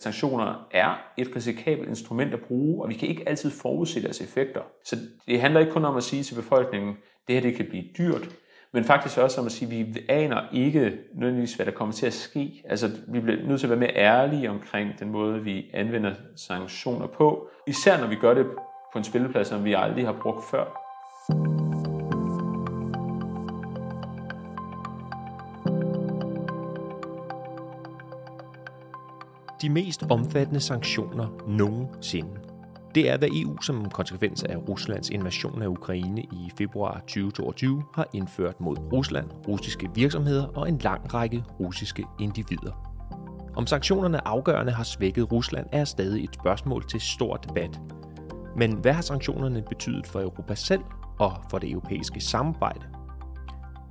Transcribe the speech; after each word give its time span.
Sanktioner 0.00 0.68
er 0.70 0.94
et 1.16 1.36
risikabelt 1.36 1.88
instrument 1.88 2.34
at 2.34 2.40
bruge, 2.40 2.82
og 2.82 2.88
vi 2.88 2.94
kan 2.94 3.08
ikke 3.08 3.28
altid 3.28 3.50
forudse 3.50 4.02
deres 4.02 4.20
effekter. 4.20 4.60
Så 4.84 4.96
det 5.26 5.40
handler 5.40 5.60
ikke 5.60 5.72
kun 5.72 5.84
om 5.84 5.96
at 5.96 6.02
sige 6.02 6.22
til 6.22 6.34
befolkningen, 6.34 6.96
det 7.28 7.34
her 7.34 7.42
det 7.42 7.54
kan 7.54 7.66
blive 7.68 7.84
dyrt, 7.98 8.28
men 8.72 8.84
faktisk 8.84 9.18
også 9.18 9.40
om 9.40 9.46
at 9.46 9.52
sige, 9.52 9.80
at 9.80 9.86
vi 9.94 10.00
aner 10.08 10.40
ikke 10.52 10.98
nødvendigvis, 11.14 11.54
hvad 11.54 11.66
der 11.66 11.72
kommer 11.72 11.94
til 11.94 12.06
at 12.06 12.12
ske. 12.12 12.62
Altså, 12.68 12.90
vi 13.08 13.20
bliver 13.20 13.46
nødt 13.46 13.60
til 13.60 13.66
at 13.66 13.70
være 13.70 13.78
mere 13.78 13.96
ærlige 13.96 14.50
omkring 14.50 14.98
den 14.98 15.10
måde, 15.10 15.44
vi 15.44 15.70
anvender 15.74 16.14
sanktioner 16.36 17.06
på. 17.06 17.48
Især 17.66 18.00
når 18.00 18.06
vi 18.06 18.16
gør 18.16 18.34
det 18.34 18.46
på 18.92 18.98
en 18.98 19.04
spilleplads, 19.04 19.48
som 19.48 19.64
vi 19.64 19.74
aldrig 19.74 20.06
har 20.06 20.16
brugt 20.22 20.44
før. 20.50 21.67
De 29.62 29.68
mest 29.68 30.04
omfattende 30.10 30.60
sanktioner 30.60 31.28
nogensinde. 31.48 32.30
Det 32.94 33.10
er, 33.10 33.18
hvad 33.18 33.28
EU 33.32 33.60
som 33.60 33.90
konsekvens 33.90 34.42
af 34.42 34.56
Ruslands 34.68 35.10
invasion 35.10 35.62
af 35.62 35.66
Ukraine 35.66 36.22
i 36.22 36.50
februar 36.58 36.98
2022 36.98 37.82
har 37.94 38.06
indført 38.12 38.60
mod 38.60 38.76
Rusland, 38.92 39.30
russiske 39.48 39.90
virksomheder 39.94 40.46
og 40.46 40.68
en 40.68 40.78
lang 40.78 41.14
række 41.14 41.44
russiske 41.60 42.04
individer. 42.20 42.72
Om 43.56 43.66
sanktionerne 43.66 44.28
afgørende 44.28 44.72
har 44.72 44.84
svækket 44.84 45.32
Rusland 45.32 45.66
er 45.72 45.84
stadig 45.84 46.24
et 46.24 46.34
spørgsmål 46.34 46.88
til 46.88 47.00
stor 47.00 47.36
debat. 47.36 47.80
Men 48.56 48.72
hvad 48.72 48.92
har 48.92 49.02
sanktionerne 49.02 49.62
betydet 49.68 50.06
for 50.06 50.20
Europa 50.20 50.54
selv 50.54 50.82
og 51.18 51.32
for 51.50 51.58
det 51.58 51.70
europæiske 51.70 52.20
samarbejde? 52.20 52.97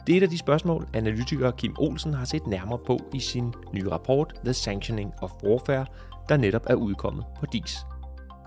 Det 0.07 0.13
er 0.13 0.17
et 0.17 0.23
af 0.23 0.29
de 0.29 0.37
spørgsmål, 0.37 0.87
analytiker 0.93 1.51
Kim 1.51 1.75
Olsen 1.79 2.13
har 2.13 2.25
set 2.25 2.47
nærmere 2.47 2.79
på 2.87 2.99
i 3.13 3.19
sin 3.19 3.53
nye 3.73 3.89
rapport 3.89 4.33
The 4.43 4.53
Sanctioning 4.53 5.13
of 5.21 5.31
Warfare, 5.43 5.85
der 6.29 6.37
netop 6.37 6.65
er 6.69 6.75
udkommet 6.75 7.25
på 7.39 7.45
DIS. 7.45 7.77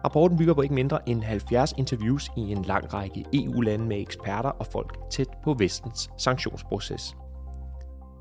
Rapporten 0.04 0.38
bygger 0.38 0.54
på 0.54 0.62
ikke 0.62 0.74
mindre 0.74 1.08
end 1.08 1.22
70 1.22 1.74
interviews 1.78 2.30
i 2.36 2.40
en 2.40 2.62
lang 2.62 2.94
række 2.94 3.24
EU-lande 3.32 3.84
med 3.84 4.00
eksperter 4.00 4.48
og 4.48 4.66
folk 4.66 5.10
tæt 5.10 5.28
på 5.44 5.54
vestens 5.54 6.10
sanktionsproces. 6.18 7.16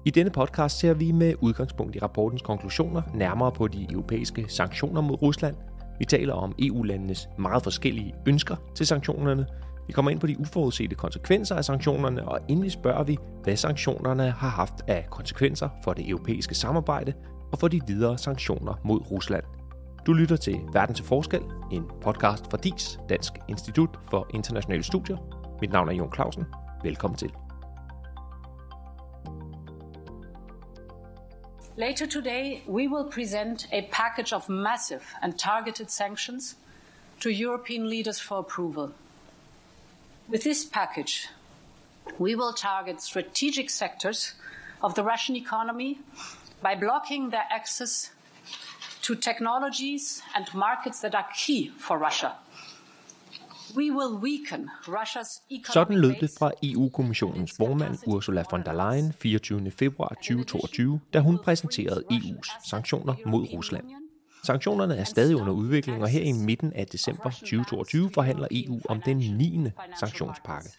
I 0.05 0.09
denne 0.09 0.31
podcast 0.31 0.79
ser 0.79 0.93
vi 0.93 1.11
med 1.11 1.33
udgangspunkt 1.41 1.95
i 1.95 1.99
rapportens 1.99 2.41
konklusioner 2.41 3.01
nærmere 3.13 3.51
på 3.51 3.67
de 3.67 3.87
europæiske 3.91 4.45
sanktioner 4.47 5.01
mod 5.01 5.21
Rusland. 5.21 5.55
Vi 5.99 6.05
taler 6.05 6.33
om 6.33 6.55
EU-landenes 6.59 7.29
meget 7.37 7.63
forskellige 7.63 8.13
ønsker 8.27 8.55
til 8.75 8.85
sanktionerne. 8.85 9.45
Vi 9.89 9.93
kommer 9.93 10.11
ind 10.11 10.19
på 10.19 10.27
de 10.27 10.39
uforudsete 10.39 10.95
konsekvenser 10.95 11.55
af 11.55 11.65
sanktionerne, 11.65 12.27
og 12.27 12.39
endelig 12.47 12.71
spørger 12.71 13.03
vi, 13.03 13.17
hvad 13.43 13.55
sanktionerne 13.55 14.31
har 14.31 14.49
haft 14.49 14.73
af 14.87 15.07
konsekvenser 15.11 15.69
for 15.83 15.93
det 15.93 16.09
europæiske 16.09 16.55
samarbejde 16.55 17.13
og 17.51 17.59
for 17.59 17.67
de 17.67 17.81
videre 17.87 18.17
sanktioner 18.17 18.73
mod 18.83 19.11
Rusland. 19.11 19.43
Du 20.05 20.13
lytter 20.13 20.35
til 20.35 20.59
Verden 20.73 20.95
til 20.95 21.05
Forskel, 21.05 21.41
en 21.71 21.83
podcast 22.01 22.45
fra 22.51 22.57
DIS, 22.57 22.99
Dansk 23.09 23.33
Institut 23.47 23.89
for 24.09 24.27
Internationale 24.33 24.83
Studier. 24.83 25.17
Mit 25.61 25.71
navn 25.71 25.89
er 25.89 25.93
Jon 25.93 26.13
Clausen. 26.13 26.45
Velkommen 26.83 27.17
til. 27.17 27.31
Later 31.77 32.05
today, 32.05 32.61
we 32.67 32.87
will 32.87 33.11
present 33.11 33.67
a 33.73 33.81
package 33.91 34.35
of 34.35 34.49
massive 34.49 35.01
and 35.21 35.33
targeted 35.33 35.87
sanctions 35.87 36.57
to 37.21 37.29
European 37.29 37.89
leaders 37.89 38.21
for 38.21 38.35
approval. 38.35 38.89
With 40.31 40.43
this 40.43 40.63
package, 40.63 41.27
we 42.19 42.35
will 42.35 42.53
target 42.53 43.01
strategic 43.01 43.69
sectors 43.69 44.35
of 44.83 44.93
the 44.93 45.03
Russian 45.03 45.35
economy 45.35 45.97
by 46.61 46.75
blocking 46.75 47.31
their 47.31 47.47
access 47.49 48.11
to 49.01 49.15
technologies 49.15 50.21
and 50.35 50.45
markets 50.53 51.01
that 51.01 51.15
are 51.15 51.25
key 51.35 51.71
for 51.79 51.97
Russia. 51.97 52.31
We 53.75 53.89
will 53.91 54.19
weaken 54.21 54.69
Russia's 54.87 55.41
Sådan 55.73 55.97
lød 55.97 56.15
det 56.21 56.31
fra 56.39 56.51
EU-kommissionens 56.63 57.51
formand 57.57 57.97
Ursula 58.07 58.43
von 58.51 58.63
der 58.63 58.73
Leyen 58.73 59.13
24. 59.13 59.71
februar 59.71 60.09
2022, 60.09 60.99
da 61.13 61.19
hun 61.19 61.39
præsenterede 61.43 62.03
EU's 62.11 62.69
sanktioner 62.69 63.15
mod 63.25 63.47
Rusland. 63.53 63.98
Sanktionerne 64.43 64.97
er 64.97 65.03
stadig 65.03 65.35
under 65.35 65.53
udvikling, 65.53 66.01
og 66.01 66.09
her 66.09 66.21
i 66.21 66.31
midten 66.31 66.73
af 66.73 66.87
december 66.87 67.29
2022 67.29 68.11
forhandler 68.13 68.47
EU 68.51 68.79
om 68.89 69.01
den 69.01 69.17
9. 69.17 69.69
sanktionspakke. 69.99 70.69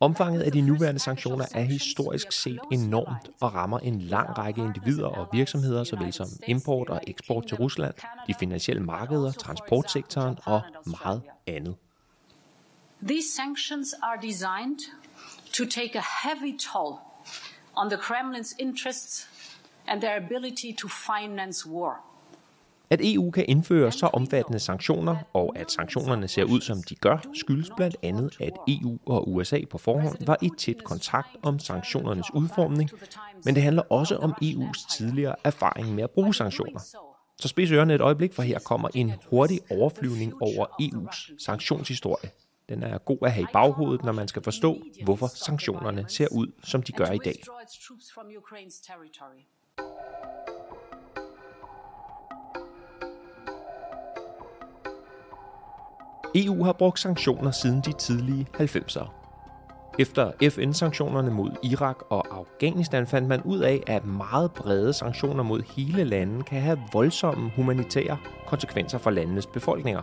Omfanget 0.00 0.42
af 0.42 0.52
de 0.52 0.60
nuværende 0.60 1.00
sanktioner 1.00 1.44
er 1.54 1.62
historisk 1.62 2.32
set 2.32 2.60
enormt 2.72 3.30
og 3.40 3.54
rammer 3.54 3.78
en 3.78 4.00
lang 4.00 4.38
række 4.38 4.60
individer 4.60 5.06
og 5.06 5.28
virksomheder, 5.32 5.84
såvel 5.84 6.12
som 6.12 6.26
import 6.46 6.88
og 6.88 7.00
eksport 7.06 7.46
til 7.46 7.56
Rusland, 7.56 7.94
de 8.26 8.34
finansielle 8.34 8.82
markeder, 8.82 9.32
transportsektoren 9.32 10.38
og 10.44 10.62
meget 10.86 11.22
andet. 11.46 11.76
These 13.02 13.28
sanctions 13.36 13.94
are 14.02 14.18
designed 14.22 14.78
to 15.52 15.64
take 15.64 15.98
a 15.98 16.02
heavy 16.22 16.58
toll 16.72 16.94
on 17.76 17.90
the 17.90 17.98
Kremlin's 17.98 18.54
interests 18.58 19.28
and 19.88 20.00
their 20.00 20.16
ability 20.24 20.72
to 20.78 20.88
finance 20.88 21.68
war. 21.68 22.09
At 22.92 23.00
EU 23.02 23.30
kan 23.30 23.44
indføre 23.48 23.92
så 23.92 24.06
omfattende 24.06 24.58
sanktioner, 24.58 25.16
og 25.32 25.52
at 25.58 25.70
sanktionerne 25.70 26.28
ser 26.28 26.44
ud 26.44 26.60
som 26.60 26.82
de 26.82 26.94
gør, 26.94 27.18
skyldes 27.34 27.70
blandt 27.76 27.96
andet, 28.02 28.36
at 28.40 28.52
EU 28.68 28.98
og 29.06 29.32
USA 29.32 29.60
på 29.70 29.78
forhånd 29.78 30.26
var 30.26 30.36
i 30.42 30.50
tæt 30.58 30.84
kontakt 30.84 31.28
om 31.42 31.58
sanktionernes 31.58 32.34
udformning, 32.34 32.90
men 33.44 33.54
det 33.54 33.62
handler 33.62 33.82
også 33.82 34.16
om 34.16 34.34
EU's 34.44 34.96
tidligere 34.96 35.34
erfaring 35.44 35.94
med 35.94 36.02
at 36.02 36.10
bruge 36.10 36.34
sanktioner. 36.34 36.80
Så 37.40 37.48
spids 37.48 37.70
ørerne 37.70 37.94
et 37.94 38.00
øjeblik, 38.00 38.32
for 38.32 38.42
her 38.42 38.58
kommer 38.58 38.88
en 38.94 39.12
hurtig 39.30 39.60
overflyvning 39.70 40.42
over 40.42 40.66
EU's 40.82 41.44
sanktionshistorie. 41.44 42.30
Den 42.68 42.82
er 42.82 42.98
god 42.98 43.18
at 43.22 43.32
have 43.32 43.42
i 43.42 43.52
baghovedet, 43.52 44.04
når 44.04 44.12
man 44.12 44.28
skal 44.28 44.42
forstå, 44.42 44.82
hvorfor 45.04 45.26
sanktionerne 45.26 46.04
ser 46.08 46.28
ud, 46.32 46.46
som 46.64 46.82
de 46.82 46.92
gør 46.92 47.10
i 47.10 47.18
dag. 47.24 47.42
EU 56.34 56.64
har 56.64 56.72
brugt 56.72 57.00
sanktioner 57.00 57.50
siden 57.50 57.80
de 57.80 57.92
tidlige 57.92 58.46
90'ere. 58.56 59.08
Efter 59.98 60.32
FN-sanktionerne 60.50 61.30
mod 61.30 61.50
Irak 61.62 61.96
og 62.10 62.26
Afghanistan 62.38 63.06
fandt 63.06 63.28
man 63.28 63.42
ud 63.42 63.58
af, 63.58 63.82
at 63.86 64.04
meget 64.06 64.52
brede 64.52 64.92
sanktioner 64.92 65.42
mod 65.42 65.62
hele 65.76 66.04
landet 66.04 66.46
kan 66.46 66.60
have 66.60 66.78
voldsomme 66.92 67.50
humanitære 67.56 68.18
konsekvenser 68.46 68.98
for 68.98 69.10
landenes 69.10 69.46
befolkninger. 69.46 70.02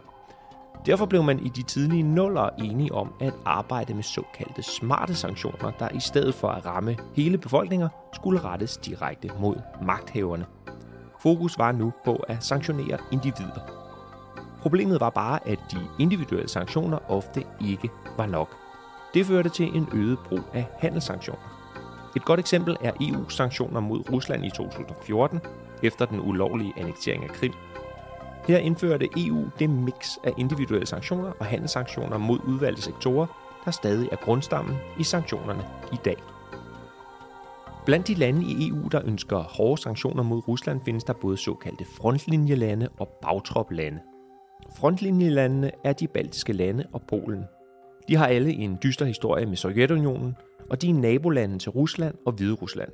Derfor 0.85 1.05
blev 1.05 1.23
man 1.23 1.39
i 1.39 1.49
de 1.49 1.63
tidlige 1.63 2.03
nuller 2.03 2.49
enige 2.59 2.93
om 2.93 3.13
at 3.21 3.33
arbejde 3.45 3.93
med 3.93 4.03
såkaldte 4.03 4.63
smarte 4.63 5.16
sanktioner, 5.16 5.71
der 5.79 5.89
i 5.89 5.99
stedet 5.99 6.35
for 6.35 6.47
at 6.47 6.66
ramme 6.66 6.97
hele 7.16 7.37
befolkninger, 7.37 7.89
skulle 8.13 8.39
rettes 8.39 8.77
direkte 8.77 9.29
mod 9.39 9.55
magthaverne. 9.81 10.45
Fokus 11.19 11.57
var 11.57 11.71
nu 11.71 11.93
på 12.05 12.16
at 12.16 12.43
sanktionere 12.43 12.97
individer. 13.11 13.86
Problemet 14.67 15.00
var 15.00 15.09
bare, 15.09 15.47
at 15.47 15.59
de 15.72 15.78
individuelle 16.00 16.50
sanktioner 16.50 17.11
ofte 17.11 17.44
ikke 17.61 17.89
var 18.17 18.25
nok. 18.25 18.55
Det 19.13 19.25
førte 19.25 19.50
til 19.50 19.78
en 19.78 19.88
øget 19.94 20.19
brug 20.19 20.39
af 20.53 20.66
handelssanktioner. 20.79 21.41
Et 22.16 22.25
godt 22.25 22.39
eksempel 22.39 22.78
er 22.81 22.91
EU's 22.91 23.29
sanktioner 23.29 23.79
mod 23.79 24.11
Rusland 24.11 24.45
i 24.45 24.50
2014, 24.50 25.39
efter 25.83 26.05
den 26.05 26.19
ulovlige 26.19 26.73
annektering 26.78 27.23
af 27.23 27.29
Krim. 27.29 27.53
Her 28.47 28.57
indførte 28.57 29.09
EU 29.17 29.45
det 29.59 29.69
mix 29.69 30.17
af 30.23 30.33
individuelle 30.38 30.88
sanktioner 30.88 31.31
og 31.39 31.45
handelssanktioner 31.45 32.17
mod 32.17 32.39
udvalgte 32.47 32.81
sektorer, 32.81 33.28
der 33.66 33.72
stadig 33.72 34.09
er 34.11 34.16
grundstammen 34.16 34.78
i 34.99 35.03
sanktionerne 35.03 35.66
i 35.94 35.97
dag. 36.05 36.17
Blandt 37.85 38.07
de 38.07 38.13
lande 38.13 38.44
i 38.44 38.69
EU, 38.69 38.88
der 38.88 39.01
ønsker 39.05 39.38
hårde 39.38 39.81
sanktioner 39.81 40.23
mod 40.23 40.47
Rusland, 40.47 40.81
findes 40.85 41.03
der 41.03 41.13
både 41.13 41.38
såkaldte 41.38 41.85
frontlinjelande 41.85 42.90
og 42.99 43.08
bagtroplande. 43.22 43.99
Frontlinjelandene 44.77 45.71
er 45.83 45.93
de 45.93 46.07
baltiske 46.07 46.53
lande 46.53 46.85
og 46.93 47.01
Polen. 47.01 47.43
De 48.07 48.15
har 48.15 48.27
alle 48.27 48.53
en 48.53 48.77
dyster 48.83 49.05
historie 49.05 49.45
med 49.45 49.55
Sovjetunionen, 49.55 50.35
og 50.69 50.81
de 50.81 50.89
er 50.89 50.93
nabolande 50.93 51.59
til 51.59 51.71
Rusland 51.71 52.15
og 52.25 52.33
Hvide 52.33 52.53
Rusland. 52.53 52.89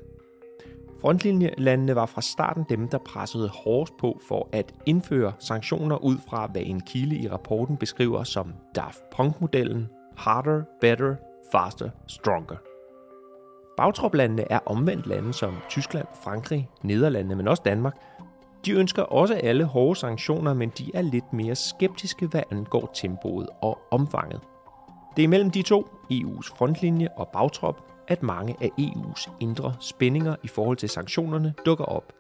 Frontlinjelandene 1.02 1.96
var 1.96 2.06
fra 2.06 2.22
starten 2.22 2.66
dem, 2.70 2.88
der 2.88 2.98
pressede 2.98 3.50
hårdest 3.50 3.98
på 3.98 4.20
for 4.28 4.50
at 4.52 4.74
indføre 4.86 5.34
sanktioner 5.40 5.98
ud 5.98 6.18
fra, 6.30 6.48
hvad 6.48 6.62
en 6.66 6.82
kilde 6.82 7.16
i 7.16 7.30
rapporten 7.30 7.78
beskriver 7.78 8.24
som 8.24 8.54
Daft 8.76 9.02
Punk-modellen 9.16 9.88
Harder, 10.18 10.64
Better, 10.82 11.16
Faster, 11.52 11.90
Stronger. 12.08 12.56
Bagtroplandene 13.78 14.52
er 14.52 14.60
omvendt 14.66 15.08
lande 15.08 15.34
som 15.34 15.56
Tyskland, 15.70 16.08
Frankrig, 16.24 16.70
Nederlandene, 16.84 17.36
men 17.36 17.48
også 17.48 17.64
Danmark, 17.66 17.98
de 18.66 18.72
ønsker 18.72 19.04
også 19.04 19.34
alle 19.34 19.64
hårde 19.64 20.00
sanktioner, 20.00 20.54
men 20.54 20.70
de 20.78 20.92
er 20.94 21.02
lidt 21.02 21.34
mere 21.34 21.56
skeptiske, 21.56 22.28
hvad 22.28 22.44
angår 22.52 22.92
tempoet 22.94 23.48
og 23.62 23.80
omfanget. 23.92 24.40
Det 25.18 25.24
er 25.24 25.28
mellem 25.28 25.52
de 25.52 25.62
to, 25.62 25.88
EU's 26.12 26.56
frontlinje 26.56 27.08
og 27.18 27.28
bagtrop, 27.28 27.84
at 28.08 28.24
mange 28.24 28.56
af 28.62 28.70
EU's 28.80 29.32
indre 29.40 29.74
spændinger 29.80 30.36
i 30.44 30.48
forhold 30.48 30.78
til 30.78 30.90
sanktionerne 30.90 31.54
dukker 31.66 31.86
op. 31.86 32.14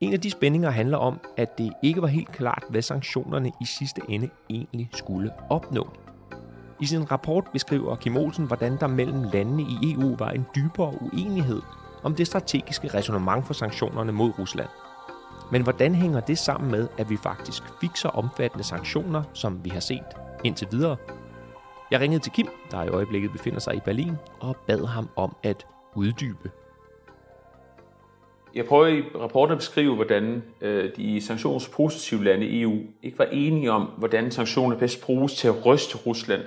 En 0.00 0.12
af 0.12 0.20
de 0.20 0.30
spændinger 0.30 0.70
handler 0.70 0.98
om, 0.98 1.20
at 1.36 1.58
det 1.58 1.72
ikke 1.82 2.02
var 2.02 2.08
helt 2.08 2.32
klart, 2.32 2.64
hvad 2.68 2.82
sanktionerne 2.82 3.52
i 3.60 3.64
sidste 3.64 4.00
ende 4.08 4.28
egentlig 4.50 4.88
skulle 4.92 5.32
opnå. 5.50 5.88
I 6.80 6.86
sin 6.86 7.10
rapport 7.10 7.44
beskriver 7.52 7.96
Kim 7.96 8.16
Olsen, 8.16 8.46
hvordan 8.46 8.76
der 8.80 8.86
mellem 8.86 9.22
landene 9.32 9.62
i 9.62 9.92
EU 9.92 10.16
var 10.16 10.30
en 10.30 10.46
dybere 10.54 10.94
uenighed 11.02 11.62
om 12.02 12.14
det 12.14 12.26
strategiske 12.26 12.88
resonemang 12.94 13.46
for 13.46 13.54
sanktionerne 13.54 14.12
mod 14.12 14.38
Rusland. 14.38 14.68
Men 15.52 15.62
hvordan 15.62 15.94
hænger 15.94 16.20
det 16.20 16.38
sammen 16.38 16.70
med, 16.70 16.88
at 16.98 17.10
vi 17.10 17.16
faktisk 17.16 17.62
fik 17.80 17.96
så 17.96 18.08
omfattende 18.08 18.64
sanktioner, 18.64 19.22
som 19.32 19.64
vi 19.64 19.70
har 19.70 19.80
set 19.80 20.06
indtil 20.44 20.68
videre? 20.70 20.96
Jeg 21.90 22.00
ringede 22.00 22.22
til 22.22 22.32
Kim, 22.32 22.48
der 22.70 22.82
i 22.82 22.88
øjeblikket 22.88 23.32
befinder 23.32 23.60
sig 23.60 23.74
i 23.74 23.80
Berlin, 23.84 24.12
og 24.40 24.56
bad 24.66 24.86
ham 24.86 25.08
om 25.16 25.36
at 25.42 25.66
uddybe. 25.94 26.50
Jeg 28.54 28.66
prøver 28.66 28.86
i 28.86 29.02
rapporten 29.14 29.52
at 29.52 29.58
beskrive, 29.58 29.94
hvordan 29.94 30.42
øh, 30.60 30.96
de 30.96 31.20
sanktionspositive 31.20 32.24
lande 32.24 32.46
i 32.46 32.62
EU 32.62 32.78
ikke 33.02 33.18
var 33.18 33.28
enige 33.32 33.70
om, 33.70 33.82
hvordan 33.82 34.30
sanktioner 34.30 34.76
bedst 34.76 35.02
bruges 35.02 35.34
til 35.34 35.48
at 35.48 35.66
ryste 35.66 35.98
Rusland 35.98 36.42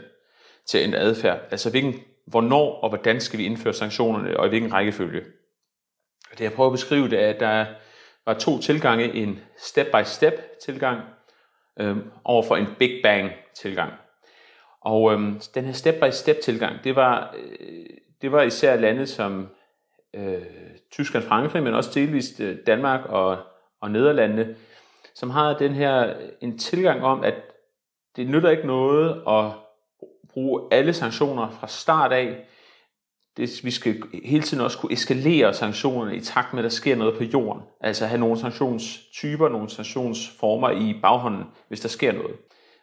til 0.65 0.87
en 0.87 0.93
adfærd. 0.93 1.39
Altså 1.51 1.69
hvilken, 1.69 1.93
hvornår 2.25 2.79
og 2.83 2.89
hvordan 2.89 3.21
skal 3.21 3.39
vi 3.39 3.45
indføre 3.45 3.73
sanktionerne, 3.73 4.39
og 4.39 4.45
i 4.45 4.49
hvilken 4.49 4.73
rækkefølge. 4.73 5.21
Det 6.31 6.41
jeg 6.41 6.53
prøver 6.53 6.69
at 6.69 6.73
beskrive, 6.73 7.09
det 7.09 7.23
er, 7.23 7.29
at 7.29 7.39
der 7.39 7.65
var 8.25 8.33
to 8.33 8.59
tilgange. 8.59 9.13
En 9.13 9.39
step-by-step 9.57 10.59
tilgang 10.65 11.01
øh, 11.79 11.97
over 12.23 12.43
for 12.43 12.55
en 12.55 12.67
big 12.79 12.99
bang 13.03 13.31
tilgang. 13.55 13.93
Og 14.81 15.13
øh, 15.13 15.19
den 15.55 15.65
her 15.65 15.73
step-by-step 15.73 16.41
tilgang, 16.43 16.83
det 16.83 16.95
var, 16.95 17.35
øh, 17.37 17.85
det 18.21 18.31
var 18.31 18.41
især 18.41 18.75
lande 18.75 19.07
som 19.07 19.49
øh, 20.13 20.41
Tyskland, 20.91 21.25
Frankrig, 21.25 21.63
men 21.63 21.73
også 21.73 21.91
delvist 21.93 22.39
øh, 22.39 22.57
Danmark 22.67 23.05
og, 23.05 23.37
og 23.81 23.91
Nederlandene, 23.91 24.55
som 25.15 25.29
har 25.29 25.57
den 25.57 25.73
her 25.73 26.07
øh, 26.07 26.29
en 26.41 26.57
tilgang 26.57 27.03
om, 27.03 27.23
at 27.23 27.33
det 28.15 28.27
nytter 28.27 28.49
ikke 28.49 28.67
noget 28.67 29.23
at 29.27 29.51
bruge 30.29 30.61
alle 30.71 30.93
sanktioner 30.93 31.49
fra 31.49 31.67
start 31.67 32.11
af. 32.11 32.45
Det, 33.37 33.61
vi 33.63 33.71
skal 33.71 34.03
hele 34.25 34.43
tiden 34.43 34.63
også 34.63 34.77
kunne 34.77 34.93
eskalere 34.93 35.53
sanktionerne 35.53 36.15
i 36.15 36.19
takt 36.19 36.53
med, 36.53 36.59
at 36.59 36.63
der 36.63 36.69
sker 36.69 36.95
noget 36.95 37.17
på 37.17 37.23
jorden. 37.23 37.61
Altså 37.81 38.05
have 38.05 38.19
nogle 38.19 38.39
sanktionstyper, 38.39 39.49
nogle 39.49 39.69
sanktionsformer 39.69 40.69
i 40.69 40.99
baghånden, 41.01 41.43
hvis 41.67 41.79
der 41.79 41.89
sker 41.89 42.11
noget. 42.11 42.35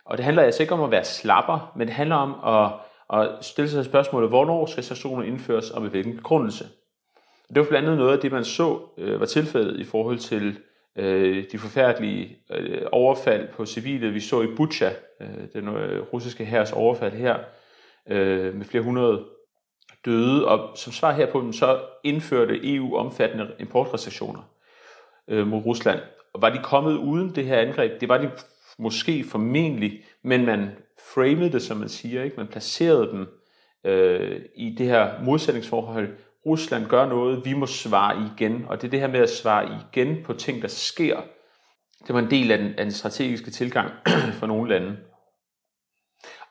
Og 0.05 0.17
det 0.17 0.25
handler 0.25 0.43
altså 0.43 0.63
ikke 0.63 0.75
om 0.75 0.83
at 0.83 0.91
være 0.91 1.05
slapper, 1.05 1.73
men 1.77 1.87
det 1.87 1.95
handler 1.95 2.17
om 2.17 2.55
at, 2.55 2.73
at 3.21 3.45
stille 3.45 3.71
sig 3.71 3.85
spørgsmålet, 3.85 4.29
hvornår 4.29 4.67
skal 4.67 4.85
sanktioner 4.85 5.23
indføres 5.23 5.71
og 5.71 5.83
med 5.83 5.91
hvilken 5.91 6.17
begrundelse. 6.17 6.65
Det 7.49 7.59
var 7.59 7.67
blandt 7.69 7.89
andet 7.89 7.99
noget 7.99 8.13
af 8.13 8.19
det, 8.19 8.33
man 8.33 8.45
så 8.45 8.79
øh, 8.99 9.21
var 9.21 9.27
tilfældet 9.27 9.81
i 9.81 9.85
forhold 9.85 10.19
til 10.19 10.59
øh, 10.97 11.45
de 11.53 11.59
forfærdelige 11.59 12.37
øh, 12.53 12.83
overfald 12.93 13.49
på 13.49 13.67
civile, 13.67 14.11
vi 14.11 14.21
så 14.21 14.43
i 14.43 14.47
Bucha, 14.57 14.91
øh, 15.21 15.29
den 15.53 15.69
øh, 15.69 16.03
russiske 16.13 16.45
hærs 16.45 16.73
overfald 16.73 17.13
her, 17.13 17.37
øh, 18.11 18.55
med 18.55 18.65
flere 18.65 18.83
hundrede 18.83 19.25
døde, 20.05 20.49
og 20.49 20.77
som 20.77 20.93
svar 20.93 21.13
herpå, 21.13 21.53
så 21.53 21.81
indførte 22.05 22.75
EU 22.75 22.97
omfattende 22.97 23.55
importrestriktioner 23.59 24.43
øh, 25.29 25.47
mod 25.47 25.65
Rusland. 25.67 26.01
Og 26.35 26.43
var 26.43 26.51
de 26.51 26.59
kommet 26.63 26.97
uden 26.97 27.35
det 27.35 27.45
her 27.45 27.59
angreb? 27.59 28.01
Det 28.01 28.09
var 28.09 28.19
de 28.19 28.31
måske 28.79 29.25
formentlig, 29.25 30.05
men 30.25 30.47
man 30.47 30.71
framede 31.15 31.53
det, 31.53 31.63
som 31.63 31.77
man 31.77 31.89
siger, 31.89 32.23
ikke? 32.23 32.37
man 32.37 32.47
placerede 32.47 33.11
dem 33.11 33.27
øh, 33.85 34.41
i 34.57 34.75
det 34.79 34.87
her 34.87 35.23
modsætningsforhold, 35.25 36.09
Rusland 36.47 36.87
gør 36.87 37.09
noget, 37.09 37.45
vi 37.45 37.53
må 37.53 37.67
svare 37.67 38.31
igen. 38.33 38.65
Og 38.69 38.81
det 38.81 38.87
er 38.87 38.91
det 38.91 39.01
her 39.01 39.07
med 39.07 39.21
at 39.21 39.31
svare 39.31 39.79
igen 39.93 40.23
på 40.25 40.33
ting, 40.33 40.63
der 40.63 40.69
sker. 40.69 41.21
Det 42.07 42.15
var 42.15 42.19
en 42.19 42.31
del 42.31 42.51
af 42.51 42.59
den, 42.59 42.67
af 42.67 42.85
den 42.85 42.93
strategiske 42.93 43.51
tilgang 43.51 43.91
for 44.39 44.47
nogle 44.47 44.71
lande. 44.71 44.97